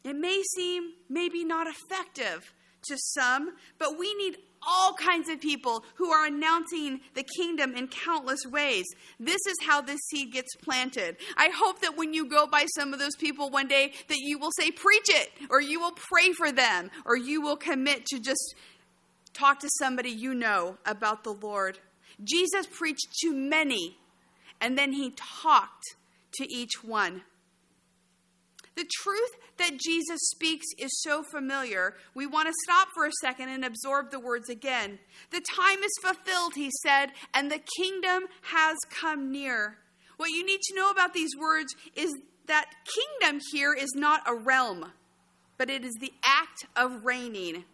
It 0.03 0.15
may 0.15 0.41
seem 0.55 0.93
maybe 1.09 1.43
not 1.43 1.67
effective 1.67 2.53
to 2.83 2.97
some, 2.97 3.55
but 3.77 3.97
we 3.97 4.13
need 4.15 4.37
all 4.65 4.93
kinds 4.93 5.29
of 5.29 5.39
people 5.39 5.83
who 5.95 6.09
are 6.09 6.25
announcing 6.25 6.99
the 7.15 7.25
kingdom 7.37 7.75
in 7.75 7.87
countless 7.87 8.45
ways. 8.45 8.85
This 9.19 9.39
is 9.47 9.55
how 9.65 9.81
this 9.81 9.99
seed 10.09 10.33
gets 10.33 10.55
planted. 10.55 11.17
I 11.37 11.49
hope 11.53 11.81
that 11.81 11.97
when 11.97 12.13
you 12.13 12.27
go 12.27 12.47
by 12.47 12.65
some 12.75 12.93
of 12.93 12.99
those 12.99 13.15
people 13.15 13.49
one 13.49 13.67
day 13.67 13.93
that 14.07 14.19
you 14.19 14.39
will 14.39 14.51
say 14.57 14.71
preach 14.71 15.07
it 15.09 15.29
or 15.49 15.61
you 15.61 15.79
will 15.79 15.93
pray 15.93 16.31
for 16.33 16.51
them 16.51 16.89
or 17.05 17.17
you 17.17 17.41
will 17.41 17.57
commit 17.57 18.05
to 18.07 18.19
just 18.19 18.55
talk 19.33 19.59
to 19.59 19.69
somebody 19.77 20.09
you 20.09 20.33
know 20.33 20.77
about 20.85 21.23
the 21.23 21.33
Lord. 21.33 21.79
Jesus 22.23 22.67
preached 22.67 23.07
to 23.21 23.33
many 23.33 23.97
and 24.61 24.77
then 24.77 24.91
he 24.91 25.13
talked 25.15 25.95
to 26.33 26.53
each 26.53 26.83
one. 26.83 27.21
The 28.79 28.87
truth 29.03 29.31
that 29.57 29.77
Jesus 29.77 30.21
speaks 30.29 30.65
is 30.77 31.01
so 31.01 31.21
familiar, 31.21 31.95
we 32.13 32.25
want 32.25 32.47
to 32.47 32.53
stop 32.63 32.87
for 32.95 33.05
a 33.05 33.11
second 33.19 33.49
and 33.49 33.65
absorb 33.65 34.09
the 34.09 34.21
words 34.21 34.47
again. 34.47 34.99
The 35.31 35.41
time 35.41 35.83
is 35.83 35.91
fulfilled, 36.01 36.53
he 36.55 36.71
said, 36.83 37.07
and 37.33 37.51
the 37.51 37.59
kingdom 37.77 38.27
has 38.43 38.77
come 38.89 39.33
near. 39.33 39.79
What 40.15 40.29
you 40.29 40.45
need 40.45 40.61
to 40.61 40.75
know 40.75 40.89
about 40.91 41.13
these 41.13 41.35
words 41.37 41.75
is 41.93 42.09
that 42.45 42.71
kingdom 43.19 43.41
here 43.51 43.73
is 43.73 43.91
not 43.95 44.21
a 44.25 44.33
realm, 44.33 44.93
but 45.57 45.69
it 45.69 45.83
is 45.83 45.95
the 45.99 46.13
act 46.23 46.65
of 46.77 47.03
reigning. 47.03 47.65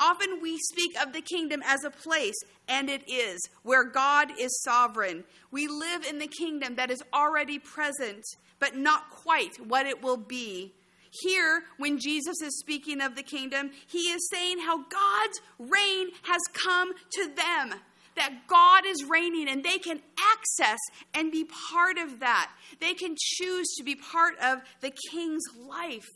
Often 0.00 0.40
we 0.42 0.58
speak 0.72 1.00
of 1.00 1.12
the 1.12 1.20
kingdom 1.20 1.62
as 1.64 1.84
a 1.84 1.90
place, 1.90 2.34
and 2.66 2.90
it 2.90 3.08
is, 3.08 3.38
where 3.62 3.84
God 3.84 4.32
is 4.40 4.60
sovereign. 4.64 5.22
We 5.52 5.68
live 5.68 6.04
in 6.04 6.18
the 6.18 6.26
kingdom 6.26 6.74
that 6.74 6.90
is 6.90 7.02
already 7.12 7.60
present, 7.60 8.24
but 8.58 8.76
not 8.76 9.10
quite 9.10 9.56
what 9.66 9.86
it 9.86 10.02
will 10.02 10.16
be. 10.16 10.74
Here, 11.10 11.62
when 11.78 11.98
Jesus 11.98 12.40
is 12.42 12.58
speaking 12.58 13.00
of 13.00 13.16
the 13.16 13.22
kingdom, 13.22 13.70
he 13.86 14.10
is 14.10 14.28
saying 14.30 14.58
how 14.60 14.78
God's 14.78 15.40
reign 15.58 16.08
has 16.22 16.40
come 16.52 16.92
to 17.12 17.26
them. 17.26 17.80
That 18.16 18.48
God 18.48 18.84
is 18.84 19.04
reigning 19.08 19.48
and 19.48 19.64
they 19.64 19.78
can 19.78 20.00
access 20.34 20.78
and 21.14 21.30
be 21.30 21.44
part 21.70 21.98
of 21.98 22.20
that. 22.20 22.50
They 22.80 22.94
can 22.94 23.14
choose 23.16 23.68
to 23.78 23.84
be 23.84 23.94
part 23.94 24.34
of 24.42 24.58
the 24.80 24.92
king's 25.10 25.44
life. 25.68 26.08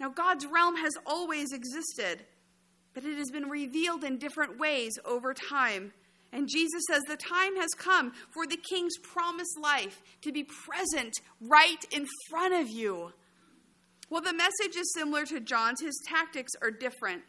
Now, 0.00 0.08
God's 0.08 0.46
realm 0.46 0.76
has 0.76 0.92
always 1.06 1.52
existed 1.52 2.24
but 2.94 3.04
it 3.04 3.18
has 3.18 3.30
been 3.30 3.50
revealed 3.50 4.04
in 4.04 4.18
different 4.18 4.58
ways 4.58 4.98
over 5.04 5.34
time. 5.34 5.92
And 6.34 6.48
Jesus 6.48 6.82
says 6.90 7.02
the 7.04 7.16
time 7.16 7.56
has 7.56 7.70
come 7.78 8.12
for 8.32 8.44
the 8.44 8.56
king's 8.56 8.98
promised 8.98 9.56
life 9.58 10.02
to 10.22 10.32
be 10.32 10.42
present 10.42 11.14
right 11.40 11.82
in 11.92 12.06
front 12.28 12.54
of 12.54 12.68
you. 12.68 13.12
Well, 14.10 14.20
the 14.20 14.34
message 14.34 14.76
is 14.76 14.92
similar 14.94 15.24
to 15.26 15.38
John's, 15.38 15.80
his 15.80 16.02
tactics 16.08 16.52
are 16.60 16.72
different. 16.72 17.22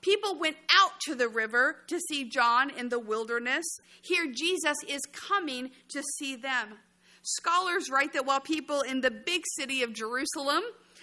People 0.00 0.38
went 0.38 0.56
out 0.80 0.92
to 1.02 1.14
the 1.14 1.28
river 1.28 1.76
to 1.88 2.00
see 2.00 2.24
John 2.24 2.70
in 2.70 2.88
the 2.88 2.98
wilderness. 2.98 3.64
Here, 4.02 4.32
Jesus 4.34 4.76
is 4.88 5.02
coming 5.12 5.70
to 5.90 6.02
see 6.16 6.34
them. 6.34 6.78
Scholars 7.22 7.90
write 7.90 8.14
that 8.14 8.24
while 8.24 8.40
people 8.40 8.80
in 8.80 9.02
the 9.02 9.10
big 9.10 9.42
city 9.56 9.82
of 9.82 9.92
Jerusalem 9.92 10.62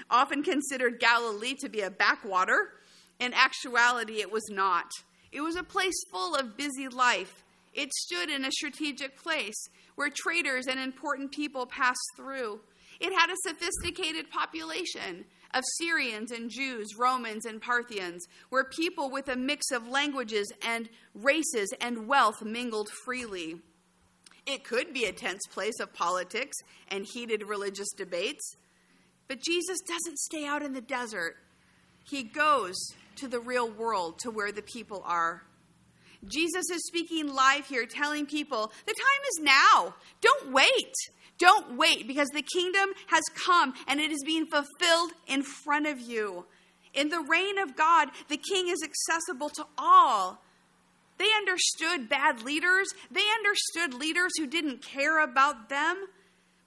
often 0.09 0.41
considered 0.41 0.99
Galilee 0.99 1.53
to 1.59 1.69
be 1.69 1.81
a 1.81 1.91
backwater, 1.91 2.71
in 3.19 3.33
actuality, 3.33 4.19
it 4.19 4.31
was 4.31 4.43
not. 4.49 4.89
It 5.35 5.41
was 5.41 5.57
a 5.57 5.63
place 5.63 6.05
full 6.09 6.33
of 6.33 6.55
busy 6.55 6.87
life. 6.87 7.43
It 7.73 7.91
stood 7.93 8.29
in 8.29 8.45
a 8.45 8.51
strategic 8.53 9.21
place 9.21 9.67
where 9.95 10.09
traders 10.09 10.65
and 10.65 10.79
important 10.79 11.33
people 11.33 11.65
passed 11.65 11.99
through. 12.15 12.61
It 13.01 13.11
had 13.11 13.29
a 13.29 13.49
sophisticated 13.49 14.31
population 14.31 15.25
of 15.53 15.65
Syrians 15.77 16.31
and 16.31 16.49
Jews, 16.49 16.95
Romans 16.97 17.45
and 17.45 17.61
Parthians, 17.61 18.25
where 18.47 18.63
people 18.63 19.11
with 19.11 19.27
a 19.27 19.35
mix 19.35 19.71
of 19.71 19.89
languages 19.89 20.49
and 20.65 20.87
races 21.13 21.73
and 21.81 22.07
wealth 22.07 22.41
mingled 22.41 22.89
freely. 23.03 23.57
It 24.45 24.63
could 24.63 24.93
be 24.93 25.03
a 25.03 25.11
tense 25.11 25.41
place 25.51 25.81
of 25.81 25.93
politics 25.93 26.55
and 26.87 27.05
heated 27.05 27.43
religious 27.43 27.91
debates, 27.97 28.55
but 29.27 29.41
Jesus 29.41 29.79
doesn't 29.85 30.17
stay 30.17 30.45
out 30.45 30.63
in 30.63 30.71
the 30.71 30.79
desert. 30.79 31.35
He 32.05 32.23
goes 32.23 32.77
to 33.17 33.27
the 33.27 33.39
real 33.39 33.69
world, 33.69 34.19
to 34.19 34.31
where 34.31 34.51
the 34.51 34.61
people 34.61 35.01
are. 35.05 35.43
Jesus 36.27 36.69
is 36.71 36.85
speaking 36.87 37.33
live 37.33 37.67
here, 37.67 37.85
telling 37.85 38.25
people, 38.25 38.71
the 38.85 38.93
time 38.93 39.21
is 39.29 39.39
now. 39.41 39.95
Don't 40.21 40.51
wait. 40.51 40.93
Don't 41.37 41.77
wait 41.77 42.07
because 42.07 42.29
the 42.29 42.41
kingdom 42.41 42.89
has 43.07 43.23
come 43.45 43.73
and 43.87 43.99
it 43.99 44.11
is 44.11 44.23
being 44.25 44.45
fulfilled 44.45 45.11
in 45.27 45.43
front 45.43 45.85
of 45.85 45.99
you. 45.99 46.45
In 46.93 47.09
the 47.09 47.19
reign 47.19 47.59
of 47.59 47.75
God, 47.75 48.09
the 48.29 48.37
king 48.37 48.69
is 48.69 48.81
accessible 48.83 49.49
to 49.49 49.65
all. 49.77 50.41
They 51.17 51.27
understood 51.37 52.09
bad 52.09 52.41
leaders, 52.43 52.87
they 53.11 53.23
understood 53.37 53.99
leaders 53.99 54.31
who 54.37 54.47
didn't 54.47 54.81
care 54.81 55.23
about 55.23 55.69
them. 55.69 56.07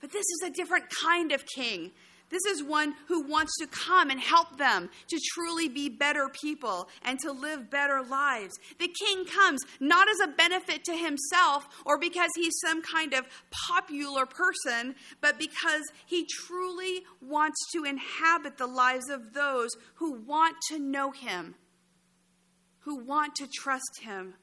But 0.01 0.13
this 0.13 0.25
is 0.25 0.43
a 0.47 0.51
different 0.51 0.85
kind 1.03 1.33
of 1.33 1.45
king. 1.45 1.91
This 2.31 2.45
is 2.45 2.63
one 2.63 2.95
who 3.07 3.23
wants 3.23 3.57
to 3.59 3.67
come 3.67 4.11
and 4.11 4.21
help 4.21 4.59
them 4.59 4.91
to 5.09 5.21
truly 5.33 5.69
be 5.69 5.89
better 5.89 6.29
people 6.29 6.89
and 7.03 7.19
to 7.21 7.33
live 7.33 7.71
better 7.71 8.03
lives. 8.03 8.59
The 8.79 8.89
king 8.89 9.25
comes 9.25 9.61
not 9.81 10.09
as 10.09 10.21
a 10.21 10.33
benefit 10.33 10.85
to 10.85 10.97
himself 10.97 11.67
or 11.87 11.99
because 11.99 12.31
he's 12.37 12.59
some 12.65 12.83
kind 12.83 13.15
of 13.15 13.27
popular 13.51 14.27
person, 14.27 14.95
but 15.21 15.39
because 15.39 15.83
he 16.07 16.27
truly 16.27 17.05
wants 17.23 17.59
to 17.73 17.85
inhabit 17.85 18.59
the 18.59 18.67
lives 18.67 19.09
of 19.09 19.33
those 19.33 19.71
who 19.95 20.13
want 20.13 20.57
to 20.69 20.79
know 20.79 21.11
him, 21.11 21.55
who 22.81 23.05
want 23.05 23.35
to 23.37 23.47
trust 23.47 24.01
him. 24.03 24.35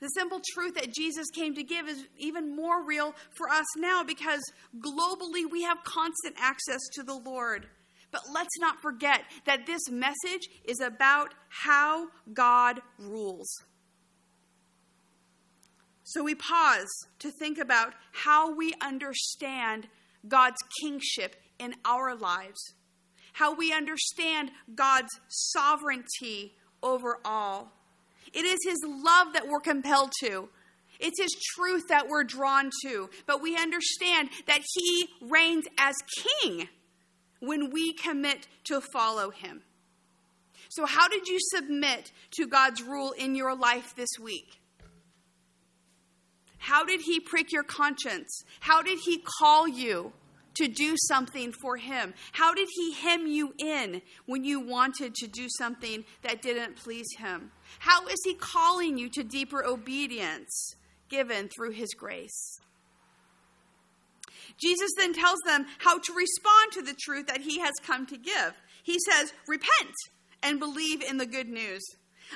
The 0.00 0.08
simple 0.08 0.40
truth 0.52 0.74
that 0.74 0.92
Jesus 0.92 1.26
came 1.34 1.54
to 1.54 1.62
give 1.62 1.88
is 1.88 2.06
even 2.18 2.54
more 2.54 2.84
real 2.84 3.14
for 3.36 3.48
us 3.48 3.66
now 3.78 4.04
because 4.04 4.42
globally 4.78 5.50
we 5.50 5.62
have 5.62 5.82
constant 5.84 6.36
access 6.38 6.80
to 6.94 7.02
the 7.02 7.14
Lord. 7.14 7.66
But 8.12 8.22
let's 8.32 8.58
not 8.58 8.80
forget 8.82 9.22
that 9.46 9.66
this 9.66 9.90
message 9.90 10.48
is 10.64 10.80
about 10.80 11.34
how 11.48 12.08
God 12.32 12.80
rules. 12.98 13.48
So 16.04 16.22
we 16.22 16.34
pause 16.34 16.86
to 17.18 17.32
think 17.32 17.58
about 17.58 17.94
how 18.12 18.54
we 18.54 18.74
understand 18.80 19.88
God's 20.28 20.62
kingship 20.80 21.36
in 21.58 21.74
our 21.84 22.14
lives, 22.14 22.74
how 23.32 23.54
we 23.54 23.72
understand 23.72 24.50
God's 24.74 25.10
sovereignty 25.28 26.54
over 26.82 27.18
all. 27.24 27.72
It 28.32 28.44
is 28.44 28.58
His 28.64 28.78
love 28.84 29.32
that 29.34 29.48
we're 29.48 29.60
compelled 29.60 30.12
to. 30.20 30.48
It's 30.98 31.20
His 31.20 31.32
truth 31.54 31.88
that 31.88 32.08
we're 32.08 32.24
drawn 32.24 32.70
to. 32.84 33.10
But 33.26 33.42
we 33.42 33.56
understand 33.56 34.30
that 34.46 34.62
He 34.74 35.08
reigns 35.20 35.64
as 35.78 35.94
King 36.42 36.68
when 37.40 37.70
we 37.70 37.92
commit 37.92 38.46
to 38.64 38.80
follow 38.80 39.30
Him. 39.30 39.62
So, 40.68 40.86
how 40.86 41.08
did 41.08 41.28
you 41.28 41.38
submit 41.54 42.12
to 42.32 42.46
God's 42.46 42.82
rule 42.82 43.12
in 43.12 43.34
your 43.34 43.54
life 43.54 43.94
this 43.94 44.10
week? 44.20 44.60
How 46.58 46.84
did 46.84 47.02
He 47.02 47.20
prick 47.20 47.52
your 47.52 47.62
conscience? 47.62 48.42
How 48.60 48.82
did 48.82 48.98
He 49.04 49.22
call 49.38 49.68
you? 49.68 50.12
To 50.56 50.68
do 50.68 50.94
something 51.08 51.52
for 51.52 51.76
him? 51.76 52.14
How 52.32 52.54
did 52.54 52.68
he 52.72 52.92
hem 52.94 53.26
you 53.26 53.54
in 53.58 54.02
when 54.26 54.44
you 54.44 54.60
wanted 54.60 55.14
to 55.16 55.26
do 55.26 55.46
something 55.48 56.04
that 56.22 56.42
didn't 56.42 56.76
please 56.76 57.06
him? 57.18 57.50
How 57.78 58.06
is 58.08 58.18
he 58.24 58.34
calling 58.34 58.98
you 58.98 59.08
to 59.10 59.22
deeper 59.22 59.64
obedience 59.64 60.76
given 61.08 61.48
through 61.48 61.72
his 61.72 61.94
grace? 61.94 62.60
Jesus 64.58 64.90
then 64.96 65.12
tells 65.12 65.38
them 65.44 65.66
how 65.78 65.98
to 65.98 66.14
respond 66.14 66.72
to 66.72 66.82
the 66.82 66.94
truth 66.94 67.26
that 67.26 67.42
he 67.42 67.60
has 67.60 67.72
come 67.84 68.06
to 68.06 68.16
give. 68.16 68.54
He 68.82 68.98
says, 68.98 69.32
Repent 69.46 69.94
and 70.42 70.58
believe 70.58 71.02
in 71.02 71.18
the 71.18 71.26
good 71.26 71.48
news. 71.48 71.82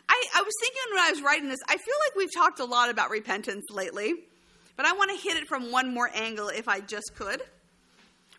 I, 0.08 0.24
I 0.36 0.42
was 0.42 0.54
thinking 0.60 0.82
when 0.92 1.02
I 1.02 1.10
was 1.10 1.22
writing 1.22 1.48
this, 1.48 1.60
I 1.68 1.76
feel 1.76 1.94
like 2.06 2.16
we've 2.16 2.34
talked 2.34 2.60
a 2.60 2.64
lot 2.64 2.90
about 2.90 3.10
repentance 3.10 3.64
lately, 3.70 4.14
but 4.76 4.86
I 4.86 4.92
want 4.92 5.10
to 5.10 5.28
hit 5.28 5.36
it 5.36 5.48
from 5.48 5.72
one 5.72 5.92
more 5.92 6.10
angle 6.14 6.48
if 6.48 6.68
I 6.68 6.80
just 6.80 7.12
could. 7.16 7.42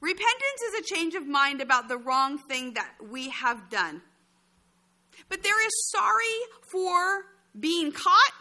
Repentance 0.02 0.62
is 0.68 0.80
a 0.80 0.96
change 0.96 1.14
of 1.14 1.28
mind 1.28 1.62
about 1.62 1.88
the 1.88 1.98
wrong 1.98 2.40
thing 2.50 2.74
that 2.74 2.92
we 3.10 3.30
have 3.30 3.70
done. 3.70 4.02
But 5.30 5.44
there 5.44 5.66
is 5.66 5.92
sorry 5.92 6.38
for 6.72 7.26
being 7.60 7.92
caught, 7.92 8.34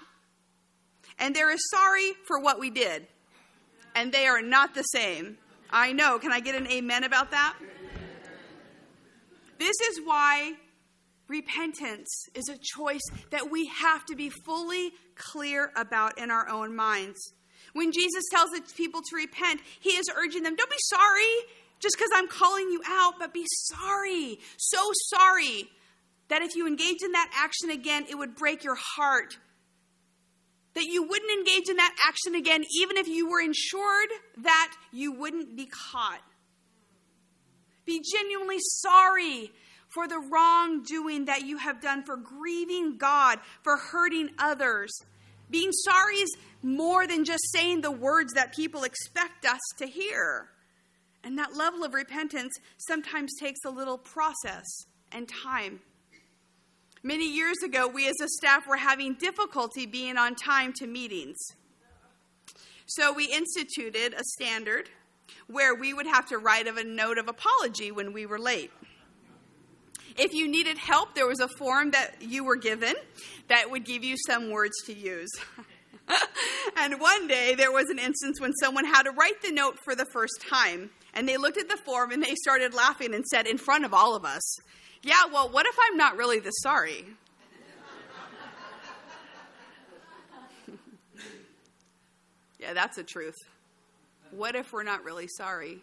and 1.18 1.36
there 1.36 1.50
is 1.50 1.60
sorry 1.70 2.12
for 2.26 2.40
what 2.40 2.58
we 2.58 2.70
did. 2.70 3.06
And 3.94 4.10
they 4.10 4.26
are 4.26 4.40
not 4.40 4.74
the 4.74 4.82
same. 4.82 5.36
I 5.70 5.92
know. 5.92 6.18
Can 6.18 6.32
I 6.32 6.40
get 6.40 6.54
an 6.54 6.66
amen 6.66 7.04
about 7.04 7.30
that? 7.32 7.56
This 9.58 9.78
is 9.80 10.00
why 10.02 10.54
repentance 11.28 12.08
is 12.34 12.48
a 12.48 12.56
choice 12.56 13.02
that 13.30 13.50
we 13.50 13.66
have 13.66 14.06
to 14.06 14.16
be 14.16 14.30
fully 14.30 14.92
clear 15.14 15.70
about 15.76 16.18
in 16.18 16.30
our 16.30 16.48
own 16.48 16.74
minds. 16.74 17.34
When 17.72 17.92
Jesus 17.92 18.24
tells 18.30 18.50
the 18.50 18.62
people 18.76 19.00
to 19.00 19.16
repent, 19.16 19.60
he 19.80 19.90
is 19.90 20.10
urging 20.16 20.42
them, 20.42 20.56
don't 20.56 20.70
be 20.70 20.76
sorry 20.78 21.46
just 21.80 21.96
because 21.96 22.10
I'm 22.14 22.28
calling 22.28 22.70
you 22.70 22.82
out, 22.86 23.14
but 23.18 23.32
be 23.32 23.46
sorry. 23.48 24.38
So 24.58 24.78
sorry 25.08 25.70
that 26.28 26.42
if 26.42 26.54
you 26.54 26.66
engage 26.66 27.02
in 27.02 27.12
that 27.12 27.30
action 27.34 27.70
again, 27.70 28.06
it 28.08 28.16
would 28.16 28.36
break 28.36 28.62
your 28.62 28.76
heart. 28.76 29.38
That 30.74 30.84
you 30.84 31.02
wouldn't 31.02 31.32
engage 31.32 31.68
in 31.68 31.76
that 31.76 31.94
action 32.06 32.34
again, 32.34 32.64
even 32.80 32.96
if 32.96 33.08
you 33.08 33.28
were 33.28 33.40
insured 33.40 34.08
that 34.38 34.72
you 34.92 35.12
wouldn't 35.12 35.56
be 35.56 35.66
caught. 35.66 36.20
Be 37.86 38.02
genuinely 38.12 38.58
sorry 38.60 39.50
for 39.88 40.06
the 40.06 40.20
wrongdoing 40.20 41.24
that 41.24 41.44
you 41.44 41.56
have 41.56 41.80
done, 41.80 42.04
for 42.04 42.16
grieving 42.16 42.98
God, 42.98 43.40
for 43.62 43.76
hurting 43.76 44.30
others. 44.38 44.92
Being 45.50 45.72
sorry 45.72 46.16
is 46.16 46.36
more 46.62 47.06
than 47.06 47.24
just 47.24 47.42
saying 47.52 47.80
the 47.80 47.90
words 47.90 48.32
that 48.34 48.54
people 48.54 48.84
expect 48.84 49.44
us 49.44 49.60
to 49.78 49.86
hear. 49.86 50.48
And 51.24 51.38
that 51.38 51.54
level 51.54 51.84
of 51.84 51.92
repentance 51.92 52.52
sometimes 52.78 53.30
takes 53.38 53.60
a 53.66 53.70
little 53.70 53.98
process 53.98 54.64
and 55.12 55.28
time. 55.28 55.80
Many 57.02 57.34
years 57.34 57.56
ago, 57.64 57.88
we 57.88 58.08
as 58.08 58.16
a 58.22 58.28
staff 58.28 58.66
were 58.66 58.76
having 58.76 59.14
difficulty 59.14 59.86
being 59.86 60.16
on 60.16 60.34
time 60.34 60.72
to 60.74 60.86
meetings. 60.86 61.36
So 62.86 63.12
we 63.12 63.26
instituted 63.26 64.14
a 64.14 64.22
standard 64.34 64.90
where 65.46 65.74
we 65.74 65.94
would 65.94 66.06
have 66.06 66.26
to 66.26 66.38
write 66.38 66.66
a 66.66 66.84
note 66.84 67.18
of 67.18 67.28
apology 67.28 67.90
when 67.90 68.12
we 68.12 68.26
were 68.26 68.38
late. 68.38 68.70
If 70.22 70.34
you 70.34 70.48
needed 70.48 70.76
help, 70.76 71.14
there 71.14 71.26
was 71.26 71.40
a 71.40 71.48
form 71.56 71.92
that 71.92 72.16
you 72.20 72.44
were 72.44 72.56
given 72.56 72.92
that 73.48 73.70
would 73.70 73.86
give 73.86 74.04
you 74.04 74.16
some 74.26 74.50
words 74.50 74.74
to 74.84 74.92
use. 74.92 75.30
and 76.76 77.00
one 77.00 77.26
day 77.26 77.54
there 77.54 77.72
was 77.72 77.88
an 77.88 77.98
instance 77.98 78.38
when 78.38 78.52
someone 78.60 78.84
had 78.84 79.04
to 79.04 79.12
write 79.12 79.40
the 79.40 79.50
note 79.50 79.78
for 79.82 79.94
the 79.94 80.04
first 80.12 80.44
time. 80.46 80.90
And 81.14 81.26
they 81.26 81.38
looked 81.38 81.56
at 81.56 81.70
the 81.70 81.78
form 81.78 82.12
and 82.12 82.22
they 82.22 82.34
started 82.34 82.74
laughing 82.74 83.14
and 83.14 83.24
said, 83.24 83.46
in 83.46 83.56
front 83.56 83.86
of 83.86 83.94
all 83.94 84.14
of 84.14 84.26
us, 84.26 84.42
Yeah, 85.02 85.24
well, 85.32 85.48
what 85.48 85.64
if 85.64 85.74
I'm 85.88 85.96
not 85.96 86.18
really 86.18 86.38
this 86.38 86.60
sorry? 86.60 87.06
yeah, 92.58 92.74
that's 92.74 92.96
the 92.96 93.04
truth. 93.04 93.38
What 94.32 94.54
if 94.54 94.70
we're 94.70 94.82
not 94.82 95.02
really 95.02 95.28
sorry? 95.28 95.80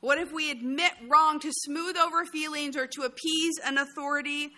What 0.00 0.18
if 0.18 0.32
we 0.32 0.50
admit 0.50 0.92
wrong 1.08 1.40
to 1.40 1.50
smooth 1.52 1.96
over 1.96 2.24
feelings 2.24 2.76
or 2.76 2.86
to 2.86 3.02
appease 3.02 3.54
an 3.64 3.78
authority? 3.78 4.52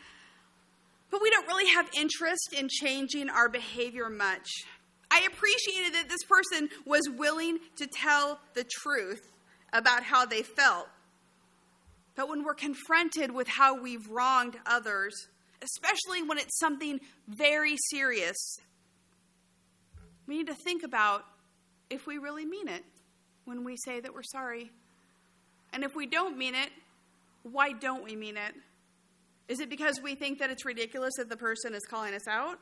but 1.13 1.21
we 1.21 1.31
don't 1.31 1.47
really 1.47 1.71
have 1.71 1.89
interest 1.95 2.55
in 2.59 2.69
changing 2.69 3.29
our 3.29 3.49
behavior 3.49 4.09
much. 4.09 4.49
I 5.11 5.29
appreciated 5.31 5.95
that 5.95 6.09
this 6.09 6.25
person 6.25 6.71
was 6.87 7.03
willing 7.07 7.59
to 7.77 7.87
tell 7.87 8.41
the 8.55 8.65
truth 8.65 9.21
about 9.75 10.03
how 10.03 10.25
they 10.25 10.43
felt. 10.43 10.89
But 12.17 12.31
when 12.31 12.43
we're 12.45 12.55
confronted 12.55 13.31
with 13.31 13.47
how 13.47 13.81
we've 13.81 14.09
wronged 14.09 14.57
others, 14.65 15.29
especially 15.63 16.23
when 16.23 16.39
it's 16.39 16.59
something 16.59 16.99
very 17.29 17.77
serious, 17.91 18.57
we 20.27 20.39
need 20.39 20.47
to 20.47 20.55
think 20.65 20.83
about 20.83 21.27
if 21.91 22.07
we 22.07 22.17
really 22.17 22.47
mean 22.47 22.69
it 22.69 22.85
when 23.45 23.65
we 23.65 23.77
say 23.85 24.01
that 24.01 24.15
we're 24.15 24.23
sorry. 24.23 24.71
And 25.73 25.85
if 25.85 25.95
we 25.95 26.07
don't 26.07 26.37
mean 26.37 26.55
it, 26.55 26.71
why 27.43 27.73
don't 27.73 28.05
we 28.05 28.17
mean 28.17 28.37
it? 28.37 28.55
Is 29.49 29.61
it 29.61 29.69
because 29.69 30.01
we 30.01 30.15
think 30.15 30.39
that 30.39 30.51
it's 30.51 30.65
ridiculous 30.65 31.15
that 31.19 31.29
the 31.29 31.37
person 31.37 31.75
is 31.75 31.83
calling 31.89 32.15
us 32.15 32.29
out? 32.29 32.59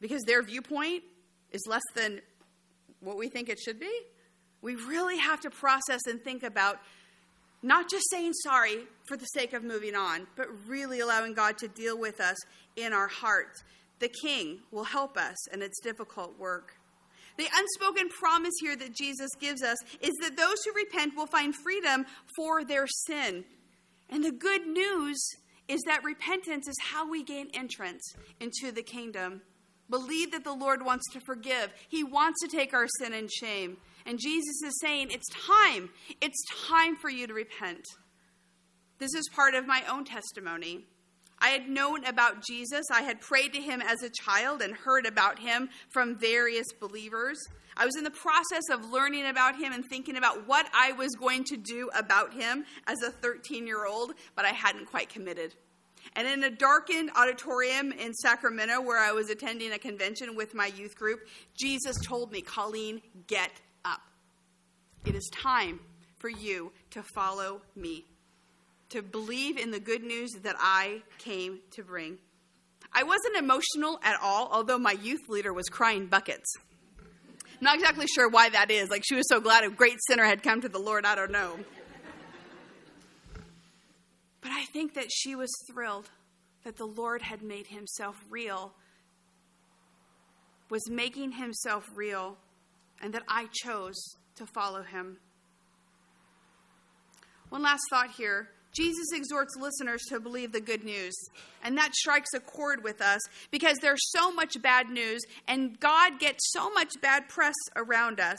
Because 0.00 0.22
their 0.22 0.42
viewpoint 0.42 1.02
is 1.50 1.62
less 1.66 1.82
than 1.94 2.20
what 3.00 3.16
we 3.16 3.28
think 3.28 3.48
it 3.48 3.58
should 3.58 3.80
be? 3.80 3.92
We 4.60 4.74
really 4.74 5.18
have 5.18 5.40
to 5.40 5.50
process 5.50 6.00
and 6.06 6.22
think 6.22 6.42
about 6.42 6.78
not 7.62 7.90
just 7.90 8.04
saying 8.10 8.32
sorry 8.44 8.84
for 9.06 9.16
the 9.16 9.24
sake 9.26 9.52
of 9.52 9.64
moving 9.64 9.94
on, 9.94 10.26
but 10.36 10.46
really 10.66 11.00
allowing 11.00 11.34
God 11.34 11.58
to 11.58 11.68
deal 11.68 11.98
with 11.98 12.20
us 12.20 12.36
in 12.76 12.92
our 12.92 13.08
hearts. 13.08 13.62
The 13.98 14.10
King 14.22 14.60
will 14.70 14.84
help 14.84 15.16
us, 15.16 15.36
and 15.52 15.62
it's 15.62 15.80
difficult 15.80 16.38
work. 16.38 16.77
The 17.38 17.48
unspoken 17.56 18.08
promise 18.08 18.54
here 18.60 18.76
that 18.76 18.94
Jesus 18.94 19.30
gives 19.40 19.62
us 19.62 19.78
is 20.00 20.14
that 20.20 20.36
those 20.36 20.56
who 20.64 20.72
repent 20.74 21.16
will 21.16 21.28
find 21.28 21.54
freedom 21.54 22.04
for 22.36 22.64
their 22.64 22.86
sin. 23.06 23.44
And 24.10 24.24
the 24.24 24.32
good 24.32 24.66
news 24.66 25.16
is 25.68 25.80
that 25.86 26.02
repentance 26.02 26.66
is 26.66 26.76
how 26.82 27.08
we 27.08 27.22
gain 27.22 27.48
entrance 27.54 28.02
into 28.40 28.72
the 28.72 28.82
kingdom. 28.82 29.42
Believe 29.88 30.32
that 30.32 30.42
the 30.42 30.52
Lord 30.52 30.84
wants 30.84 31.04
to 31.12 31.20
forgive, 31.20 31.72
He 31.88 32.02
wants 32.02 32.40
to 32.42 32.48
take 32.48 32.74
our 32.74 32.86
sin 32.98 33.14
and 33.14 33.30
shame. 33.30 33.76
And 34.04 34.18
Jesus 34.18 34.62
is 34.64 34.78
saying, 34.80 35.08
It's 35.10 35.28
time. 35.46 35.90
It's 36.20 36.44
time 36.66 36.96
for 36.96 37.08
you 37.08 37.26
to 37.26 37.34
repent. 37.34 37.84
This 38.98 39.14
is 39.14 39.28
part 39.32 39.54
of 39.54 39.66
my 39.66 39.82
own 39.88 40.04
testimony. 40.04 40.86
I 41.40 41.48
had 41.48 41.68
known 41.68 42.04
about 42.04 42.44
Jesus. 42.44 42.86
I 42.92 43.02
had 43.02 43.20
prayed 43.20 43.52
to 43.54 43.60
him 43.60 43.80
as 43.80 44.02
a 44.02 44.10
child 44.10 44.62
and 44.62 44.74
heard 44.74 45.06
about 45.06 45.38
him 45.38 45.68
from 45.90 46.18
various 46.18 46.66
believers. 46.80 47.38
I 47.76 47.86
was 47.86 47.96
in 47.96 48.02
the 48.02 48.10
process 48.10 48.64
of 48.72 48.90
learning 48.90 49.26
about 49.26 49.56
him 49.56 49.72
and 49.72 49.84
thinking 49.84 50.16
about 50.16 50.48
what 50.48 50.68
I 50.74 50.92
was 50.92 51.14
going 51.14 51.44
to 51.44 51.56
do 51.56 51.88
about 51.96 52.34
him 52.34 52.64
as 52.88 53.00
a 53.02 53.10
13 53.10 53.66
year 53.66 53.86
old, 53.86 54.14
but 54.34 54.44
I 54.44 54.50
hadn't 54.50 54.86
quite 54.86 55.08
committed. 55.08 55.54
And 56.14 56.26
in 56.26 56.42
a 56.42 56.50
darkened 56.50 57.10
auditorium 57.16 57.92
in 57.92 58.12
Sacramento, 58.14 58.80
where 58.80 58.98
I 58.98 59.12
was 59.12 59.30
attending 59.30 59.72
a 59.72 59.78
convention 59.78 60.34
with 60.34 60.54
my 60.54 60.66
youth 60.66 60.96
group, 60.96 61.20
Jesus 61.58 61.96
told 62.04 62.32
me, 62.32 62.40
Colleen, 62.40 63.00
get 63.26 63.52
up. 63.84 64.00
It 65.04 65.14
is 65.14 65.28
time 65.32 65.80
for 66.18 66.28
you 66.28 66.72
to 66.90 67.02
follow 67.02 67.62
me, 67.76 68.04
to 68.90 69.02
believe 69.02 69.58
in 69.58 69.70
the 69.70 69.80
good 69.80 70.02
news 70.02 70.32
that 70.42 70.56
I 70.58 71.02
came 71.18 71.60
to 71.72 71.82
bring. 71.82 72.18
I 72.92 73.02
wasn't 73.02 73.36
emotional 73.36 74.00
at 74.02 74.18
all, 74.22 74.48
although 74.50 74.78
my 74.78 74.92
youth 74.92 75.28
leader 75.28 75.52
was 75.52 75.68
crying 75.68 76.06
buckets. 76.06 76.50
not 77.60 77.74
exactly 77.74 78.06
sure 78.06 78.28
why 78.28 78.48
that 78.48 78.70
is. 78.70 78.88
Like 78.88 79.02
she 79.04 79.14
was 79.14 79.28
so 79.28 79.40
glad 79.40 79.64
a 79.64 79.70
great 79.70 79.98
sinner 80.08 80.24
had 80.24 80.42
come 80.42 80.60
to 80.62 80.68
the 80.68 80.78
Lord, 80.78 81.04
I 81.04 81.14
don't 81.14 81.30
know. 81.30 81.58
But 84.40 84.52
I 84.52 84.64
think 84.66 84.94
that 84.94 85.10
she 85.12 85.34
was 85.34 85.50
thrilled 85.70 86.08
that 86.64 86.76
the 86.76 86.86
Lord 86.86 87.22
had 87.22 87.42
made 87.42 87.66
himself 87.66 88.16
real, 88.30 88.72
was 90.70 90.88
making 90.90 91.32
himself 91.32 91.86
real, 91.94 92.36
and 93.02 93.12
that 93.14 93.22
I 93.28 93.48
chose 93.52 93.96
to 94.36 94.46
follow 94.46 94.82
him. 94.82 95.18
One 97.48 97.62
last 97.62 97.82
thought 97.90 98.10
here. 98.12 98.48
Jesus 98.72 99.08
exhorts 99.12 99.56
listeners 99.56 100.02
to 100.08 100.20
believe 100.20 100.52
the 100.52 100.60
good 100.60 100.84
news. 100.84 101.14
And 101.64 101.76
that 101.78 101.94
strikes 101.94 102.32
a 102.34 102.40
chord 102.40 102.84
with 102.84 103.00
us 103.00 103.20
because 103.50 103.78
there's 103.78 104.10
so 104.10 104.30
much 104.30 104.60
bad 104.62 104.90
news, 104.90 105.22
and 105.46 105.78
God 105.80 106.20
gets 106.20 106.52
so 106.52 106.70
much 106.70 106.92
bad 107.00 107.28
press 107.28 107.54
around 107.76 108.20
us. 108.20 108.38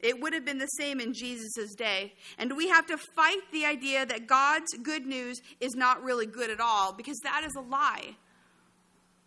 It 0.00 0.20
would 0.20 0.32
have 0.32 0.44
been 0.44 0.58
the 0.58 0.66
same 0.66 1.00
in 1.00 1.14
Jesus' 1.14 1.74
day. 1.76 2.14
And 2.36 2.56
we 2.56 2.68
have 2.68 2.86
to 2.86 2.98
fight 3.14 3.40
the 3.52 3.64
idea 3.64 4.04
that 4.04 4.26
God's 4.26 4.72
good 4.82 5.06
news 5.06 5.40
is 5.60 5.74
not 5.76 6.02
really 6.02 6.26
good 6.26 6.50
at 6.50 6.60
all, 6.60 6.92
because 6.92 7.18
that 7.22 7.44
is 7.44 7.54
a 7.56 7.60
lie. 7.60 8.16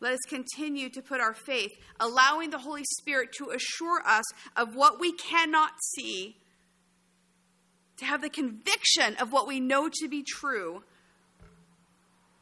Let 0.02 0.12
us 0.12 0.20
continue 0.28 0.90
to 0.90 1.02
put 1.02 1.22
our 1.22 1.34
faith, 1.34 1.72
allowing 2.00 2.50
the 2.50 2.60
Holy 2.60 2.84
Spirit 3.00 3.30
to 3.38 3.52
assure 3.52 4.02
us 4.06 4.26
of 4.58 4.76
what 4.76 5.00
we 5.00 5.14
cannot 5.14 5.72
see, 5.96 6.36
to 7.98 8.06
have 8.06 8.22
the 8.22 8.30
conviction 8.30 9.16
of 9.20 9.32
what 9.32 9.48
we 9.48 9.60
know 9.60 9.90
to 9.90 10.08
be 10.08 10.24
true, 10.24 10.84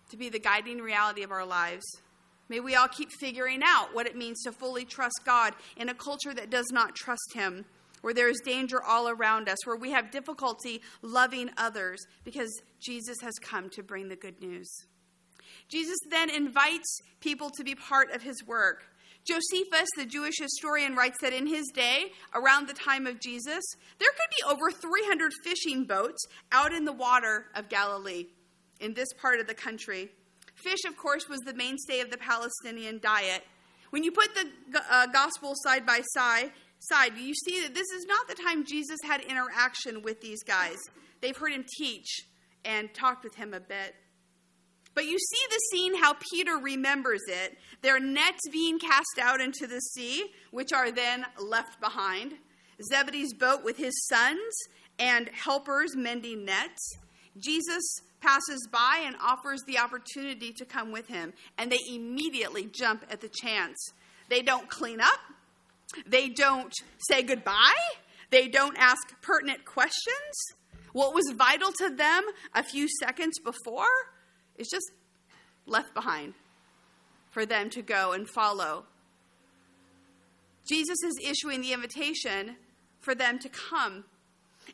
to 0.09 0.17
be 0.17 0.29
the 0.29 0.39
guiding 0.39 0.79
reality 0.79 1.23
of 1.23 1.31
our 1.31 1.45
lives. 1.45 1.85
May 2.49 2.59
we 2.59 2.75
all 2.75 2.87
keep 2.87 3.09
figuring 3.19 3.61
out 3.63 3.93
what 3.93 4.05
it 4.05 4.15
means 4.15 4.43
to 4.43 4.51
fully 4.51 4.85
trust 4.85 5.21
God 5.25 5.53
in 5.77 5.89
a 5.89 5.93
culture 5.93 6.33
that 6.33 6.49
does 6.49 6.67
not 6.71 6.95
trust 6.95 7.33
Him 7.33 7.65
where 8.03 8.13
there 8.13 8.27
is 8.27 8.41
danger 8.43 8.83
all 8.83 9.07
around 9.07 9.47
us, 9.47 9.65
where 9.65 9.77
we 9.77 9.91
have 9.91 10.11
difficulty 10.11 10.81
loving 11.01 11.49
others 11.55 12.05
because 12.25 12.51
Jesus 12.81 13.17
has 13.21 13.33
come 13.41 13.69
to 13.69 13.81
bring 13.81 14.09
the 14.09 14.15
good 14.17 14.41
news. 14.41 14.69
Jesus 15.69 15.97
then 16.09 16.29
invites 16.29 16.99
people 17.21 17.49
to 17.51 17.63
be 17.63 17.75
part 17.75 18.11
of 18.11 18.21
his 18.21 18.45
work. 18.45 18.83
Josephus, 19.25 19.87
the 19.95 20.05
Jewish 20.05 20.35
historian, 20.39 20.95
writes 20.95 21.17
that 21.21 21.33
in 21.33 21.47
his 21.47 21.65
day, 21.73 22.11
around 22.33 22.67
the 22.67 22.73
time 22.73 23.07
of 23.07 23.21
Jesus, 23.21 23.63
there 23.99 24.09
could 24.09 24.29
be 24.37 24.51
over 24.51 24.69
300 24.69 25.31
fishing 25.43 25.85
boats 25.85 26.25
out 26.51 26.73
in 26.73 26.83
the 26.83 26.93
water 26.93 27.45
of 27.55 27.69
Galilee 27.69 28.27
in 28.79 28.93
this 28.93 29.07
part 29.21 29.39
of 29.39 29.47
the 29.47 29.53
country. 29.53 30.09
Fish, 30.55 30.83
of 30.85 30.97
course, 30.97 31.29
was 31.29 31.39
the 31.41 31.53
mainstay 31.53 32.01
of 32.01 32.11
the 32.11 32.17
Palestinian 32.17 32.99
diet. 32.99 33.43
When 33.91 34.03
you 34.03 34.11
put 34.11 34.29
the 34.35 34.81
uh, 34.89 35.07
gospel 35.07 35.53
side 35.55 35.85
by 35.85 36.01
side, 36.13 36.51
side, 36.79 37.17
you 37.17 37.33
see 37.33 37.61
that 37.61 37.73
this 37.73 37.89
is 37.95 38.05
not 38.05 38.27
the 38.27 38.35
time 38.35 38.65
Jesus 38.65 38.99
had 39.03 39.21
interaction 39.21 40.01
with 40.01 40.19
these 40.19 40.43
guys. 40.43 40.77
They've 41.21 41.37
heard 41.37 41.53
him 41.53 41.65
teach 41.77 42.25
and 42.65 42.93
talked 42.93 43.23
with 43.23 43.35
him 43.35 43.53
a 43.53 43.59
bit. 43.59 43.95
But 45.03 45.11
you 45.11 45.19
see 45.19 45.45
the 45.49 45.59
scene 45.69 45.95
how 46.01 46.13
Peter 46.13 46.55
remembers 46.55 47.23
it. 47.27 47.57
Their 47.81 47.99
nets 47.99 48.39
being 48.49 48.79
cast 48.79 49.19
out 49.21 49.41
into 49.41 49.67
the 49.67 49.81
sea, 49.81 50.31
which 50.51 50.71
are 50.71 50.93
then 50.93 51.25
left 51.37 51.81
behind. 51.81 52.35
Zebedee's 52.89 53.33
boat 53.33 53.65
with 53.65 53.75
his 53.75 53.91
sons 54.07 54.39
and 54.97 55.27
helpers 55.33 55.97
mending 55.97 56.45
nets. 56.45 56.95
Jesus 57.37 57.83
passes 58.21 58.65
by 58.71 59.01
and 59.03 59.17
offers 59.21 59.61
the 59.67 59.77
opportunity 59.77 60.53
to 60.53 60.63
come 60.63 60.93
with 60.93 61.09
him, 61.09 61.33
and 61.57 61.69
they 61.69 61.79
immediately 61.93 62.69
jump 62.73 63.03
at 63.11 63.19
the 63.19 63.29
chance. 63.41 63.91
They 64.29 64.41
don't 64.41 64.69
clean 64.69 65.01
up, 65.01 65.19
they 66.07 66.29
don't 66.29 66.73
say 67.09 67.23
goodbye. 67.23 67.73
They 68.29 68.47
don't 68.47 68.77
ask 68.77 69.21
pertinent 69.21 69.65
questions. 69.65 70.55
What 70.93 71.13
was 71.13 71.33
vital 71.35 71.73
to 71.73 71.89
them 71.89 72.23
a 72.55 72.63
few 72.63 72.87
seconds 73.01 73.37
before 73.43 73.85
is 74.57 74.67
just 74.69 74.91
left 75.65 75.93
behind 75.93 76.33
for 77.31 77.45
them 77.45 77.69
to 77.71 77.81
go 77.81 78.11
and 78.11 78.27
follow. 78.29 78.85
Jesus 80.67 80.97
is 81.03 81.19
issuing 81.23 81.61
the 81.61 81.73
invitation 81.73 82.55
for 82.99 83.15
them 83.15 83.39
to 83.39 83.49
come. 83.49 84.05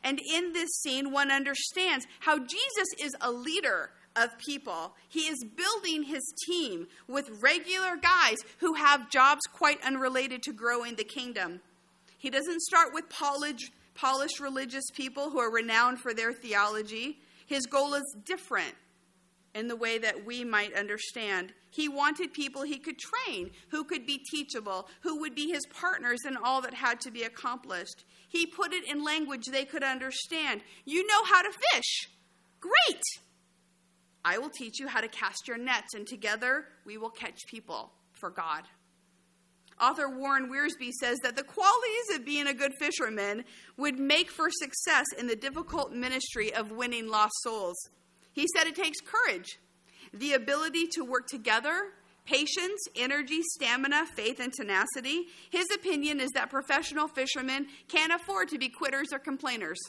And 0.04 0.20
in 0.34 0.54
this 0.54 0.70
scene, 0.84 1.12
one 1.12 1.32
understands 1.32 2.06
how 2.20 2.38
Jesus 2.38 2.88
is 3.02 3.16
a 3.22 3.32
leader 3.32 3.92
of 4.16 4.38
people. 4.38 4.96
He 5.08 5.22
is 5.22 5.44
building 5.56 6.04
his 6.04 6.22
team 6.46 6.88
with 7.08 7.30
regular 7.42 7.96
guys 7.96 8.38
who 8.60 8.74
have 8.74 9.10
jobs 9.10 9.42
quite 9.52 9.84
unrelated 9.84 10.44
to 10.44 10.54
growing 10.54 10.96
the 10.96 11.04
kingdom. 11.04 11.62
He 12.18 12.30
doesn't 12.30 12.62
start 12.62 12.90
with 12.94 13.10
polished, 13.10 14.40
religious 14.40 14.86
people 14.94 15.30
who 15.30 15.40
are 15.40 15.52
renowned 15.52 16.00
for 16.00 16.14
their 16.14 16.34
theology. 16.34 17.20
His 17.46 17.66
goal 17.66 17.94
is 17.94 18.16
different 18.26 18.76
in 19.56 19.68
the 19.68 19.76
way 19.76 19.98
that 19.98 20.26
we 20.26 20.44
might 20.44 20.74
understand. 20.74 21.54
He 21.72 21.88
wanted 21.88 22.34
people 22.34 22.64
he 22.64 22.78
could 22.78 22.98
train, 22.98 23.52
who 23.70 23.84
could 23.84 24.06
be 24.06 24.22
teachable, 24.32 24.88
who 25.02 25.20
would 25.20 25.36
be 25.36 25.50
his 25.50 25.66
partners 25.74 26.20
in 26.28 26.38
all 26.38 26.62
that 26.62 26.74
had 26.74 27.00
to 27.02 27.12
be 27.12 27.24
accomplished. 27.24 28.06
He 28.28 28.46
put 28.46 28.74
it 28.74 28.90
in 28.90 29.04
language 29.04 29.46
they 29.46 29.66
could 29.66 29.84
understand. 29.84 30.62
You 30.86 31.06
know 31.06 31.24
how 31.26 31.42
to 31.42 31.52
fish. 31.72 32.10
Great. 32.60 33.02
I 34.24 34.38
will 34.38 34.50
teach 34.50 34.80
you 34.80 34.88
how 34.88 35.02
to 35.02 35.08
cast 35.08 35.48
your 35.48 35.58
nets, 35.58 35.94
and 35.94 36.06
together 36.06 36.66
we 36.86 36.98
will 36.98 37.10
catch 37.10 37.40
people 37.48 37.92
for 38.14 38.30
God. 38.30 38.64
Author 39.82 40.10
Warren 40.10 40.52
Wiersbe 40.52 40.92
says 40.92 41.18
that 41.24 41.38
the 41.38 41.44
qualities 41.44 42.16
of 42.16 42.26
being 42.26 42.48
a 42.48 42.54
good 42.54 42.74
fisherman 42.80 43.46
would 43.78 43.98
make 43.98 44.30
for 44.30 44.50
success 44.52 45.06
in 45.18 45.28
the 45.28 45.38
difficult 45.38 45.94
ministry 45.94 46.54
of 46.54 46.72
winning 46.72 47.08
lost 47.08 47.34
souls. 47.44 47.78
He 48.34 48.46
said 48.56 48.68
it 48.68 48.76
takes 48.76 49.00
courage, 49.02 49.60
the 50.14 50.34
ability 50.34 50.88
to 50.94 51.04
work 51.04 51.28
together, 51.28 51.94
patience, 52.26 52.80
energy, 52.96 53.42
stamina, 53.56 54.06
faith, 54.16 54.40
and 54.40 54.54
tenacity. 54.54 55.26
His 55.50 55.66
opinion 55.74 56.20
is 56.20 56.30
that 56.36 56.50
professional 56.50 57.08
fishermen 57.08 57.68
can't 57.88 58.14
afford 58.14 58.50
to 58.50 58.58
be 58.58 58.70
quitters 58.70 59.08
or 59.12 59.20
complainers. 59.20 59.80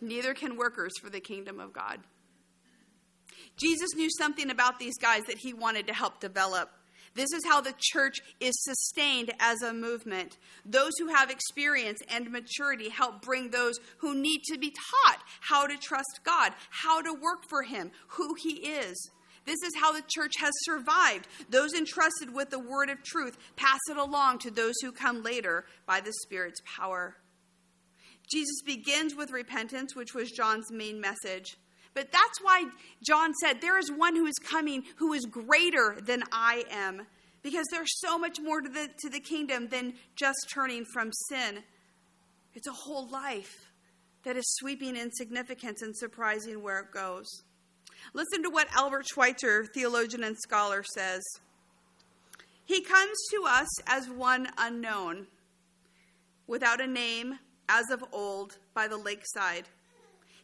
Neither 0.00 0.34
can 0.34 0.56
workers 0.56 0.92
for 1.00 1.10
the 1.10 1.20
kingdom 1.20 1.60
of 1.60 1.72
God. 1.72 2.00
Jesus 3.56 3.94
knew 3.94 4.08
something 4.18 4.50
about 4.50 4.78
these 4.78 4.96
guys 4.96 5.24
that 5.24 5.36
he 5.38 5.52
wanted 5.52 5.86
to 5.88 5.92
help 5.92 6.20
develop. 6.20 6.70
This 7.14 7.32
is 7.32 7.44
how 7.44 7.60
the 7.60 7.74
church 7.76 8.18
is 8.38 8.54
sustained 8.62 9.32
as 9.40 9.62
a 9.62 9.72
movement. 9.72 10.38
Those 10.64 10.92
who 10.98 11.08
have 11.08 11.30
experience 11.30 12.00
and 12.08 12.30
maturity 12.30 12.88
help 12.88 13.22
bring 13.22 13.50
those 13.50 13.78
who 13.98 14.14
need 14.14 14.42
to 14.44 14.58
be 14.58 14.70
taught 14.70 15.18
how 15.40 15.66
to 15.66 15.76
trust 15.76 16.20
God, 16.24 16.52
how 16.70 17.02
to 17.02 17.12
work 17.12 17.48
for 17.48 17.62
Him, 17.62 17.90
who 18.08 18.34
He 18.34 18.68
is. 18.68 19.10
This 19.44 19.62
is 19.64 19.72
how 19.80 19.92
the 19.92 20.04
church 20.14 20.34
has 20.38 20.52
survived. 20.62 21.26
Those 21.48 21.72
entrusted 21.74 22.32
with 22.32 22.50
the 22.50 22.58
word 22.58 22.90
of 22.90 23.02
truth 23.02 23.36
pass 23.56 23.80
it 23.90 23.96
along 23.96 24.38
to 24.40 24.50
those 24.50 24.74
who 24.82 24.92
come 24.92 25.22
later 25.22 25.64
by 25.86 26.00
the 26.00 26.12
Spirit's 26.24 26.60
power. 26.76 27.16
Jesus 28.30 28.62
begins 28.64 29.16
with 29.16 29.32
repentance, 29.32 29.96
which 29.96 30.14
was 30.14 30.30
John's 30.30 30.70
main 30.70 31.00
message. 31.00 31.56
But 31.94 32.12
that's 32.12 32.40
why 32.42 32.64
John 33.02 33.34
said, 33.34 33.60
There 33.60 33.78
is 33.78 33.90
one 33.90 34.14
who 34.16 34.26
is 34.26 34.36
coming 34.36 34.84
who 34.96 35.12
is 35.12 35.26
greater 35.26 35.96
than 36.00 36.22
I 36.32 36.64
am. 36.70 37.06
Because 37.42 37.66
there's 37.70 37.98
so 38.00 38.18
much 38.18 38.38
more 38.38 38.60
to 38.60 38.68
the, 38.68 38.90
to 38.98 39.08
the 39.08 39.20
kingdom 39.20 39.68
than 39.68 39.94
just 40.14 40.38
turning 40.52 40.84
from 40.92 41.10
sin. 41.30 41.62
It's 42.54 42.66
a 42.66 42.72
whole 42.72 43.08
life 43.08 43.70
that 44.24 44.36
is 44.36 44.44
sweeping 44.58 44.96
in 44.96 45.10
significance 45.12 45.80
and 45.80 45.96
surprising 45.96 46.62
where 46.62 46.80
it 46.80 46.92
goes. 46.92 47.26
Listen 48.12 48.42
to 48.42 48.50
what 48.50 48.68
Albert 48.74 49.06
Schweitzer, 49.08 49.64
theologian 49.64 50.24
and 50.24 50.36
scholar, 50.36 50.82
says. 50.94 51.22
He 52.64 52.82
comes 52.82 53.18
to 53.32 53.44
us 53.46 53.68
as 53.86 54.08
one 54.08 54.48
unknown, 54.58 55.26
without 56.46 56.80
a 56.80 56.86
name, 56.86 57.38
as 57.68 57.90
of 57.90 58.04
old, 58.12 58.58
by 58.74 58.86
the 58.88 58.96
lakeside. 58.96 59.64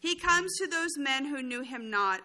He 0.00 0.16
comes 0.16 0.56
to 0.59 0.66
those 0.66 0.96
men 0.98 1.26
who 1.26 1.42
knew 1.42 1.62
him 1.62 1.90
not. 1.90 2.20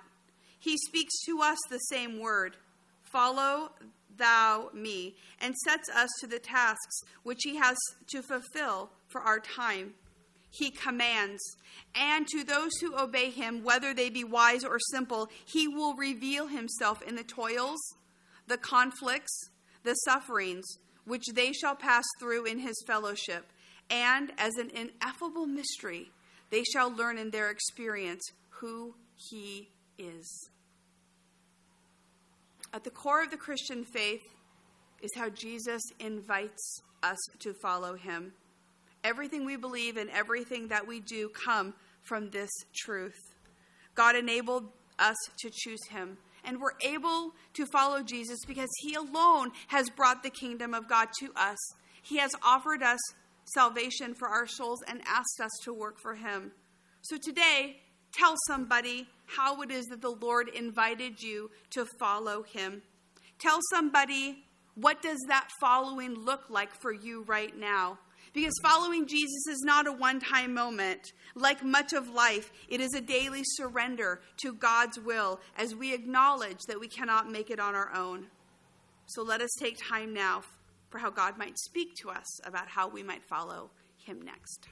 He 0.60 0.78
speaks 0.78 1.22
to 1.26 1.42
us 1.42 1.58
the 1.70 1.78
same 1.78 2.20
word 2.20 2.58
Follow 3.04 3.72
thou 4.18 4.70
me, 4.74 5.16
and 5.42 5.56
sets 5.58 5.90
us 5.90 6.10
to 6.20 6.28
the 6.28 6.40
tasks 6.40 7.02
which 7.24 7.40
he 7.44 7.58
has 7.58 7.78
to 8.08 8.22
fulfill 8.22 8.92
for 9.08 9.22
our 9.22 9.40
time. 9.40 9.94
He 10.50 10.70
commands, 10.70 11.42
and 11.96 12.28
to 12.28 12.44
those 12.44 12.72
who 12.82 12.98
obey 12.98 13.30
him, 13.30 13.64
whether 13.64 13.94
they 13.94 14.10
be 14.10 14.24
wise 14.24 14.64
or 14.64 14.80
simple, 14.92 15.30
he 15.46 15.68
will 15.68 15.96
reveal 15.96 16.48
himself 16.48 17.02
in 17.02 17.16
the 17.16 17.24
toils, 17.24 17.80
the 18.48 18.58
conflicts, 18.58 19.50
the 19.84 19.94
sufferings 19.94 20.66
which 21.06 21.24
they 21.34 21.52
shall 21.52 21.76
pass 21.76 22.04
through 22.20 22.46
in 22.46 22.60
his 22.60 22.84
fellowship, 22.86 23.52
and 23.90 24.32
as 24.38 24.56
an 24.56 24.70
ineffable 24.70 25.48
mystery 25.48 26.12
they 26.52 26.64
shall 26.64 26.94
learn 26.94 27.18
in 27.18 27.32
their 27.32 27.50
experience 27.50 28.22
who 28.50 28.94
he 29.16 29.70
is. 29.98 30.50
At 32.74 32.84
the 32.84 32.90
core 32.90 33.24
of 33.24 33.32
the 33.32 33.38
Christian 33.38 33.84
faith 33.84 34.22
is 35.02 35.12
how 35.16 35.30
Jesus 35.30 35.82
invites 36.00 36.82
us 37.04 37.18
to 37.40 37.54
follow 37.62 37.96
him. 37.96 38.34
Everything 39.04 39.46
we 39.46 39.56
believe 39.56 39.98
and 39.98 40.10
everything 40.12 40.68
that 40.68 40.88
we 40.88 41.00
do 41.00 41.30
come 41.30 41.74
from 42.04 42.30
this 42.30 42.52
truth. 42.76 43.20
God 43.96 44.16
enabled 44.16 44.66
us 45.00 45.16
to 45.40 45.50
choose 45.52 45.84
him. 45.90 46.18
And 46.44 46.60
we're 46.60 46.78
able 46.82 47.34
to 47.54 47.66
follow 47.68 48.02
Jesus 48.02 48.40
because 48.48 48.70
he 48.80 48.96
alone 48.96 49.52
has 49.68 49.90
brought 49.90 50.24
the 50.24 50.30
kingdom 50.30 50.74
of 50.74 50.88
God 50.88 51.10
to 51.20 51.32
us. 51.36 51.58
He 52.02 52.18
has 52.18 52.32
offered 52.44 52.82
us 52.82 53.00
salvation 53.54 54.14
for 54.14 54.28
our 54.28 54.48
souls 54.48 54.84
and 54.88 55.02
asked 55.06 55.40
us 55.42 55.52
to 55.64 55.74
work 55.74 56.00
for 56.00 56.16
Him. 56.16 56.52
So 57.02 57.18
today, 57.18 57.78
tell 58.14 58.36
somebody 58.48 59.08
how 59.26 59.62
it 59.62 59.72
is 59.72 59.86
that 59.86 60.02
the 60.02 60.12
Lord 60.12 60.50
invited 60.50 61.22
you 61.22 61.52
to 61.72 61.86
follow 62.00 62.44
Him. 62.44 62.82
Tell 63.40 63.60
somebody 63.72 64.46
what 64.76 65.02
does 65.02 65.20
that 65.28 65.50
following 65.60 66.16
look 66.16 66.50
like 66.50 66.74
for 66.82 66.94
you 66.94 67.24
right 67.24 67.58
now? 67.58 68.00
Because 68.34 68.54
following 68.64 69.06
Jesus 69.06 69.48
is 69.50 69.62
not 69.66 69.88
a 69.88 69.92
one 69.92 70.22
time 70.22 70.54
moment. 70.54 71.12
Like 71.36 71.64
much 71.64 71.92
of 71.92 72.08
life, 72.08 72.52
it 72.70 72.80
is 72.80 72.94
a 72.94 73.02
daily 73.02 73.42
surrender 73.44 74.22
to 74.38 74.54
God's 74.54 75.00
will 75.00 75.42
as 75.58 75.76
we 75.76 75.94
acknowledge 75.94 76.60
that 76.68 76.80
we 76.80 76.88
cannot 76.88 77.30
make 77.30 77.50
it 77.50 77.60
on 77.60 77.76
our 77.76 77.94
own. 77.94 78.28
So 79.08 79.24
let 79.24 79.42
us 79.42 79.50
take 79.60 79.78
time 79.90 80.14
now 80.14 80.44
for 80.92 81.00
how 81.00 81.10
God 81.10 81.38
might 81.38 81.58
speak 81.58 81.96
to 82.02 82.10
us 82.10 82.40
about 82.46 82.68
how 82.68 82.88
we 82.88 83.02
might 83.02 83.24
follow 83.24 83.72
him 83.98 84.22
next. 84.22 84.68